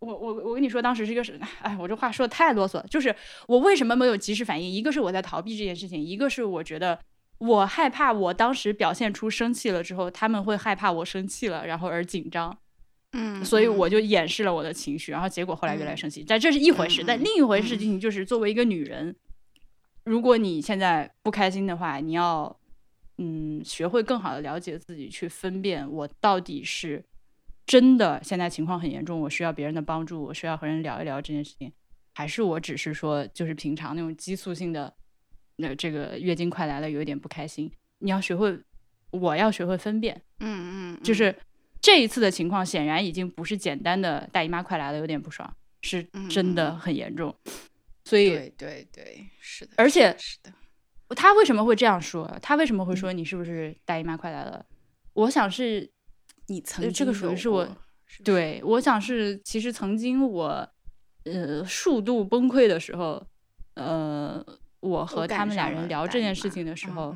[0.00, 2.86] 我我我跟你说，当时是一个是，哎，我这话说的太啰嗦了。
[2.90, 3.14] 就是
[3.46, 4.68] 我为什么没有及时反应？
[4.68, 6.98] 一个是我在逃避这件事情，一个是我觉得
[7.38, 12.56] 我害怕，我当时表现出生气了之后，他们会害怕我生气了，然后而紧张。
[13.12, 16.24] 嗯，所以我就掩饰了我的情绪，然后结果后来越来越生气。
[16.26, 19.14] 但这是一回事，但另一回事情就是作为一个女人。
[20.04, 22.56] 如果你现在不开心的话，你要，
[23.18, 27.04] 嗯，学会更好的了解自己，去分辨我到底是
[27.66, 31.72] 真的现在情况很严重，我需要别人的帮助，我需要和人聊一聊这件事情，
[32.14, 34.92] 还是我只是说就是平常那种激素性的，
[35.56, 37.70] 那这个月经快来了，有一点不开心。
[38.00, 38.58] 你要学会，
[39.10, 41.34] 我要学会分辨，嗯嗯，就是
[41.80, 47.34] 这一次的情况显然已经不是简单的大姨妈快来了，有点不爽，是真的很严重。
[48.04, 50.52] 所以，对对对，是的，而且是的，
[51.10, 52.26] 他为什么会这样说？
[52.40, 54.64] 他为什么会说你是不是大姨妈快来了？
[55.12, 55.92] 我想是，
[56.46, 57.68] 你曾这个属于是我，
[58.24, 60.68] 对，我想是其实曾经我，
[61.24, 63.26] 呃，数度崩溃的时候，
[63.74, 64.44] 呃，
[64.80, 67.14] 我和他们俩人聊这件事情的时候，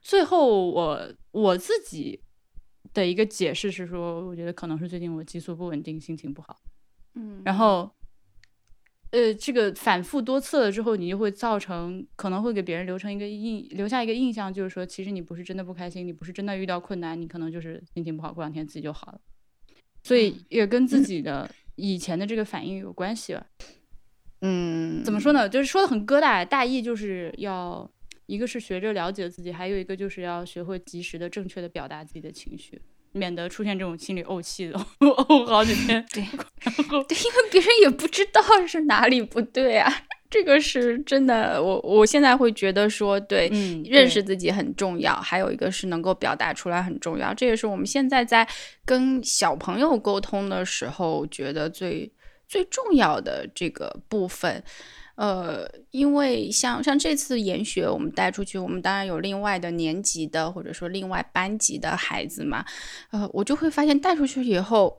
[0.00, 2.22] 最后我我自己
[2.94, 6.56] 的一个解释是说，我觉得可能是最近我激素不稳定，心情不好，
[7.14, 7.90] 嗯，然后。
[9.10, 19.20] 呃，这个反复多次了之后，你就会造成可能会给别人留成一个印，留下一个印象，就是说，其实你不是真的不开心，你不是真的遇到困难，你可能就是心情不好，过两天自己就好了。
[20.02, 23.46] 所以也跟自己的以前的这个反应有关系吧。
[24.42, 25.48] 嗯，怎么说呢？
[25.48, 27.90] 就是说的很疙瘩，大意就是要
[28.26, 32.80] 一个是学着了解自己，还有一个就是要学会及时的、正确的表达自己的情绪。
[33.12, 36.22] 免得出现这种心理怄气的 怄好几天，对，
[36.62, 39.92] 然后对，因为别人也不知道是哪里不对啊，
[40.30, 41.62] 这个是真的。
[41.62, 43.48] 我我现在会觉得说，对，
[43.84, 47.32] 认识自己很重要，还有一个是能够表达出来很重要。
[47.32, 48.46] 这也是我们现在在
[48.84, 52.12] 跟小朋友沟通的时候觉得最
[52.46, 54.62] 最重要的这个部分。
[55.18, 62.64] 呃，因为像像这次研学，我们带出去，我们当然有另外的年级的，或者说另外班级的孩子嘛。
[63.10, 64.96] 呃，我就会发现带出去以后，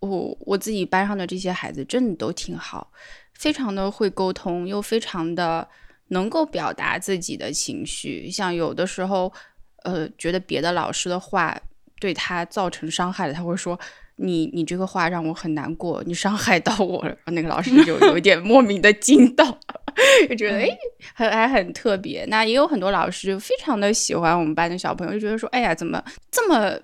[0.00, 2.92] 我我自己班上的这些孩子真的都挺好，
[3.32, 5.66] 非常的会沟通，又非常的
[6.08, 8.30] 能够表达自己的情绪。
[8.30, 9.32] 像有的时候，
[9.84, 11.58] 呃，觉得别的老师的话
[11.98, 13.80] 对他造成伤害了，他会说。
[14.16, 17.08] 你你这个话让我很难过，你伤害到我了。
[17.08, 19.44] 然后那个老师就有一点莫名的惊到，
[20.28, 20.68] 就觉得哎，
[21.14, 22.24] 很还很特别。
[22.26, 26.78] 那也有很多老师非常的喜欢我们班的小朋友，就觉得说，哎呀，怎么这么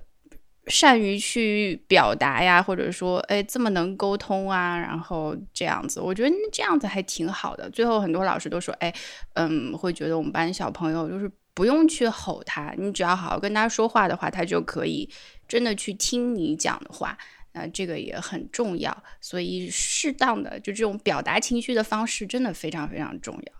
[0.67, 2.61] 善于去表达呀？
[2.61, 4.77] 或者说，哎，这么能沟通啊？
[4.77, 7.71] 然后这样子，我觉得这样子还挺好的。
[7.71, 8.93] 最后很多老师都说，哎，
[9.35, 15.09] 嗯，会觉得我们班小朋友就是不用去吼他，你只要好好跟他说话的话，他就可以。
[15.51, 17.19] 真的去听你讲的话，
[17.55, 18.97] 那这个也很重要。
[19.21, 23.53] 所以适当的就这种表达情绪的方式，真的非常非常重要。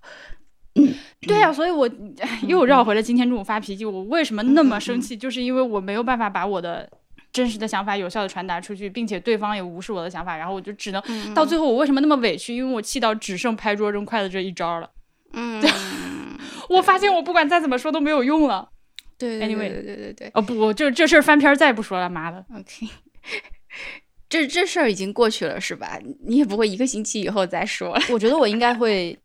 [0.77, 1.91] 嗯，对啊，所以我
[2.47, 3.85] 又绕回了今天中午发脾气。
[3.85, 5.17] 我为什么那么生气？
[5.17, 6.89] 就是因为我没有办法把我的
[7.33, 12.55] 真实的想法有效的传达出去，并且对方也无视我的想法，然后我就只能到最后，我为什么那么委屈？
[12.55, 14.89] 因为我气到只剩拍桌扔筷子这一招了。
[15.33, 15.61] 嗯，
[16.71, 18.69] 我发现我不管再怎么说都没有用了。
[19.21, 22.43] 对，anyway，对对对对，哦不，这这事儿翻篇再也不说了，妈的。
[22.55, 22.89] OK，
[24.31, 26.01] 这这事儿已经过去了是吧？
[26.25, 28.03] 你也不会一个星期以后再说了。
[28.09, 29.19] 我觉得我应该会，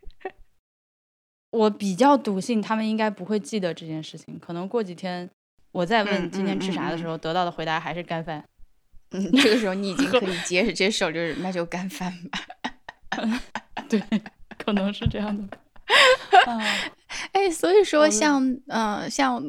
[1.52, 4.38] 我比较笃信他们应该不会记得这件事情。
[4.38, 5.30] 可能过几天
[5.72, 8.44] 我再问今天吃啥的时候，得到的回答还是干饭。
[9.12, 12.38] 嗯，这个时候你已经可以 接接受，就是那就干饭吧。
[13.88, 14.04] 对，
[14.58, 15.58] 可能是这样的。
[17.32, 19.42] 哎，所以说像嗯像。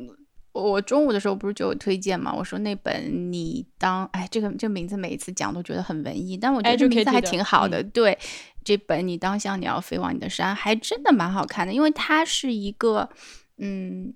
[0.63, 2.33] 我中午的时候不是就有推荐嘛？
[2.33, 7.83] 我说那本你当哎，这个这个名字每一次讲都觉得很文艺，但我觉得这名字还挺好的。
[7.83, 8.19] 对，
[8.65, 13.09] 这本你当像你要飞往你的山，还真的蛮好看的，因为它是一个
[13.59, 14.15] 嗯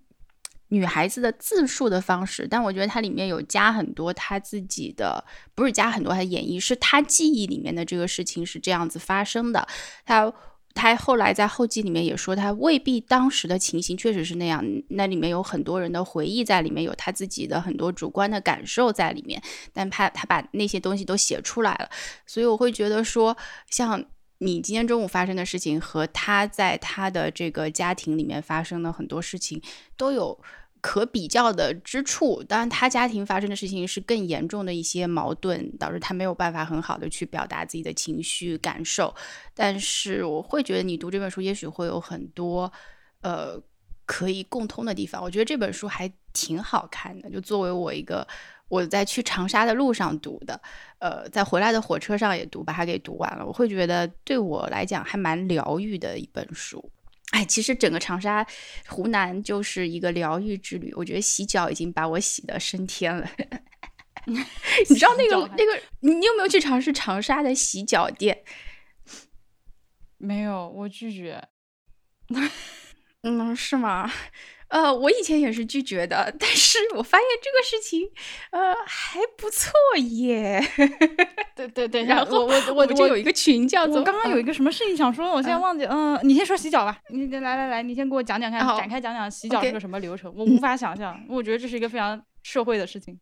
[0.68, 5.22] 女孩子的自述的方式，但我觉得它里面有加很多她自己的，
[5.54, 9.66] 不是加很多她的演绎，是她记忆里面的这个事情是这样子发生的。
[10.06, 10.32] 她
[10.74, 14.64] 他后来在后记里面也说，他未必当时的情形确实是那样。
[14.88, 19.42] 那里面有很多人的回忆在里面，有他自己的很多主观的感受在里面。
[19.72, 21.90] 但他他把那些东西都写出来了，
[22.26, 23.36] 所以我会觉得说，
[23.68, 24.04] 像
[24.38, 29.60] 你今天中午发生的事情和他在他的这个家庭里面发生的很多事情
[29.96, 30.38] 都有。
[30.80, 39.14] 可比较的之处，当然他家庭发生的事情是更严重的一些矛盾，导致他没有办法很好的去表达自己的情绪感受。
[39.54, 42.72] 但是我会觉得你读这本书，也许会有很多
[43.20, 43.60] 呃
[44.06, 45.22] 可以共通的地方。
[45.22, 48.26] 我觉得这本书还挺好看的，就作为我一个
[48.68, 50.60] 我在去长沙的路上读的，
[50.98, 53.44] 呃，在回来的火车上也读，把它给读完了。
[53.44, 56.90] 我会觉得对我来讲还蛮疗愈的一本书。
[57.30, 58.46] 哎，其实整个长沙、
[58.88, 60.92] 湖南就是一个疗愈之旅。
[60.96, 63.30] 我觉得洗脚已经把我洗的升天了。
[64.26, 68.42] 你知道那个那个，你有没有去尝试长沙的洗脚店？
[70.18, 71.42] 没有，我拒绝。
[73.22, 74.10] 嗯，是吗？
[74.70, 78.08] 呃，我以前也是拒绝的，但是我发现这个事情，
[78.52, 80.64] 呃，还不错耶。
[81.56, 83.96] 对对对， 然后我我我就有一个群叫做……
[83.96, 85.84] 我刚刚有一个什么事情想说，我现在忘记。
[85.86, 93.18] 嗯，你先说洗脚吧，你来来来，你先给我讲讲看，展开讲讲洗脚是个什么流程，我无法想象，我觉得这是一个非常社会的事情。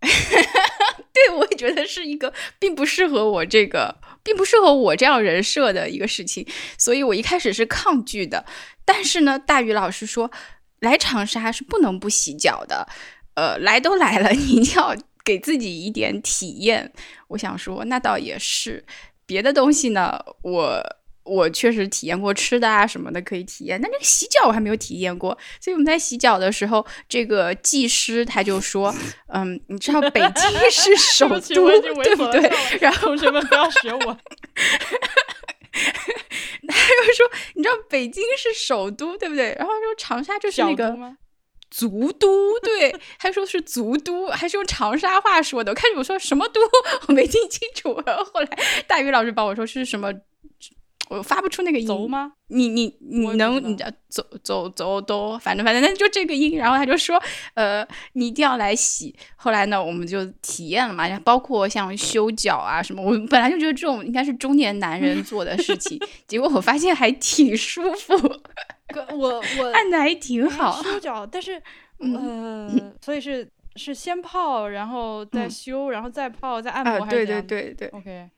[0.00, 6.46] 对，我也觉得是一个并不适合我这个，并不适合我这样人设的一个事情，
[6.78, 8.44] 所以我一开始是抗拒的。
[8.84, 10.30] 但是呢，大宇老师说，
[10.80, 12.86] 来长沙是不能不洗脚的。
[13.34, 14.94] 呃，来都来了， 你一定要
[15.24, 16.92] 给自己一点体验。
[17.28, 18.84] 我想说，那倒也是。
[19.26, 20.99] 别的东西呢，我。
[21.22, 25.36] 我确实体验过吃的啊什么的可以体验，但这个洗脚我还没有体验过。
[25.60, 28.92] 所以我们在洗脚的时候，这个技师他就说
[29.32, 31.68] ：“嗯，你知道北京是首都，
[32.02, 32.50] 对不对？”
[32.80, 33.98] 然后同学们不要学我。
[36.68, 40.96] 他又说：“你知道北京是首都，对不对？”然后说长沙就是那个
[41.70, 45.70] 足都，对，还说是足都，还是用长沙话说的。
[45.70, 46.60] 我开始我说什么都
[47.08, 48.58] 我没听清楚，然后后来
[48.88, 50.12] 大宇老师帮我说是什么。
[51.10, 52.32] 我发不出那个音吗？
[52.46, 53.76] 你你你能你
[54.08, 56.56] 走走走都，反正反正那就这个音。
[56.56, 57.20] 然后他就说，
[57.54, 59.14] 呃，你一定要来洗。
[59.34, 63.02] 后来呢，我们就体验了嘛，包括像修脚啊什么。
[63.02, 65.98] 我本来就觉得这种应该是中年男人做的事情，
[66.28, 68.14] 结果我发现还挺舒服。
[69.12, 70.80] 我我 按的还挺好。
[70.80, 71.60] 修脚，但是
[71.98, 78.30] 呃，所以是是先泡，然后再修，然后再泡，再按摩，对对对对，OK。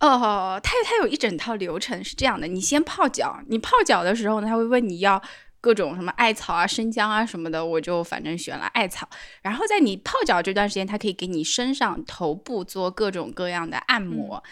[0.00, 5.20] 哦，它它有一整套流程是这样的，你先泡脚，你泡脚的时候呢，他会问你要
[5.60, 9.08] 各种什么艾草啊、生姜啊什么的，我就反正选了艾草。
[9.42, 14.44] 然后在你泡脚这段时间，它可以给你身上、头部做各种各样的按摩。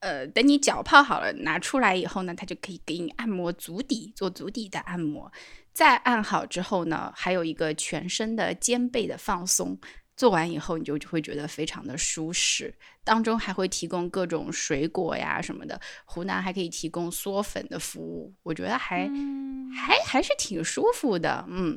[0.00, 5.32] 呃，等你脚泡好了拿出来以后呢，它就可以给你按摩足底，做足底的按摩。
[5.72, 9.78] 再按好之后呢，还有一个全身的肩背的放松。
[10.20, 15.80] 做完以后，你就就会觉得非常的舒适，当中还会提供各种水果呀什么的。
[16.04, 19.10] 湖南还可以提供缩粉的服务，我觉得还
[19.74, 21.42] 还还是挺舒服的。
[21.48, 21.74] 嗯，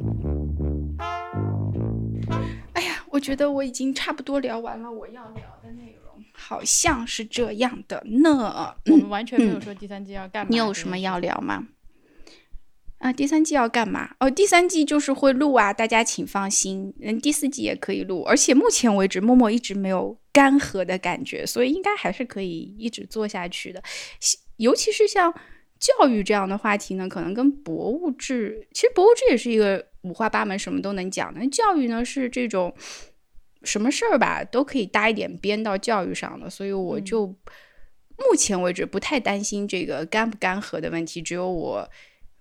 [2.74, 8.76] 哎呀，我觉得我已经差不多聊完了我要聊的内容，好像是这样的呢。
[8.88, 10.50] 我们完全没有说第三季要干嘛。
[10.50, 11.66] 你有什么要聊吗？
[13.04, 14.16] 啊，第三季要干嘛？
[14.22, 16.94] 哦，第三季就是会录啊，大家请放心。
[17.02, 23.84] 嗯，第四季也可以录，而且目前为止，默默一直没有干涸的感觉，所以应该还是可以一直做下去的。
[24.56, 25.34] 尤其是像
[25.78, 31.46] 教育这样的话题呢，可能跟博物志，其实博物志也是一个五花八门，什么都能讲的。
[31.50, 32.74] 教育呢是这种
[33.64, 37.28] 什么事儿吧，都可以搭一点边到教育上的，所以我就
[38.18, 41.90] 目前为止不太担心这个干不干涸的问题，只有我。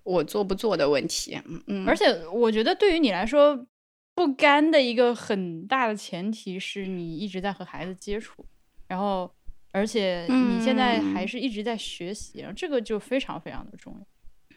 [0.03, 3.65] 我做不做的问题，嗯，而且我觉得对于你来说，
[4.13, 8.45] 不甘的一个很大的前提是你一直在和孩子接触，
[8.87, 9.33] 然后
[9.71, 14.05] 而且你现在还是一直在学习，然后这个就非常非常的重要。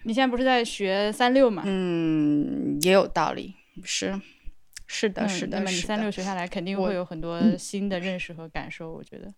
[0.02, 1.62] 你现在不是在学三六嘛？
[1.64, 4.20] 嗯，也有道理，是
[4.86, 5.59] 是的，是的。
[5.59, 8.93] 那么你三六学下来，肯定会有很多新的认识和感受。
[8.93, 9.32] 我觉得，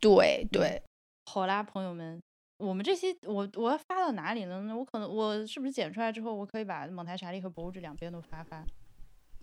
[0.00, 0.82] 对对，
[1.26, 2.20] 好啦，朋友们。
[2.62, 4.62] 我们这期我我要发到哪里呢？
[4.76, 8.64] 我可能我是不是剪出来之后，我可以把蒙台莎利和博物志两边都发发？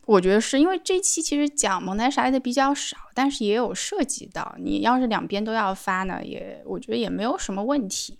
[0.06, 4.56] 我觉得是因为这期其实讲蒙台莎利的比较少，但是也有涉及到。
[4.58, 8.18] 你要是两边都要发呢，也我觉得也没有什么问题。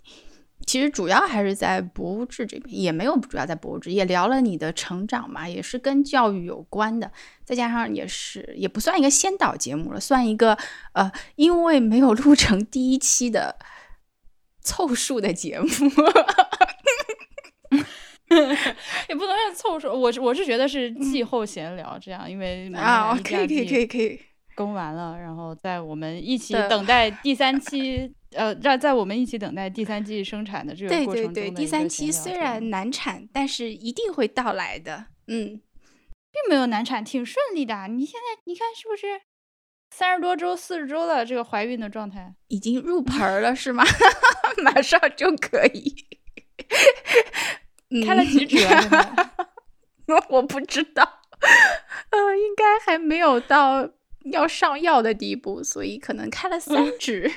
[0.66, 7.10] 其实主要还是在博物志这边，也没有主要在博物志，也聊了你的成长嘛，也是跟教育有关的。
[7.42, 10.58] 再加上也是也不算一个先导节目了，算一个
[10.92, 13.56] 呃，因为没有录成第一期的。
[14.62, 15.66] 凑数的节目。
[19.08, 24.20] 也不能算凑数，我是我是觉得是季后闲聊这样，因为啊，可以可以可以可以
[24.54, 35.06] 更完了，然后在我们一起等待第三期，呃，在在我们一起等待第三季生产的这个对过程中的对对，第三期虽然难产，但是一定会到来的。
[35.26, 35.60] 嗯，
[36.30, 37.88] 并没有难产，挺顺利的。
[37.88, 39.20] 你现在你看是不是
[39.90, 41.24] 三十多周、四十周的？
[41.26, 43.84] 这个怀孕的状态，已经入盆儿了是吗？
[44.62, 45.94] 马上就可以。
[48.06, 48.58] 开了几指
[50.28, 51.02] 我不知道，
[52.10, 53.90] 呃，应该还没有到
[54.32, 57.30] 要上药的地步，所以可能开了三指。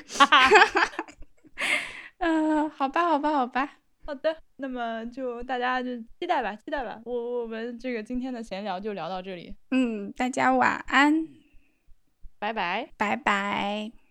[2.18, 3.78] 呃，好吧，好吧，好吧。
[4.06, 7.00] 好的，那么就大家就期待吧，期待吧。
[7.04, 11.26] 我我们这个今天的闲聊就聊到这里，嗯，大家晚安，
[12.44, 12.90] 拜拜。
[12.98, 14.03] 拜拜。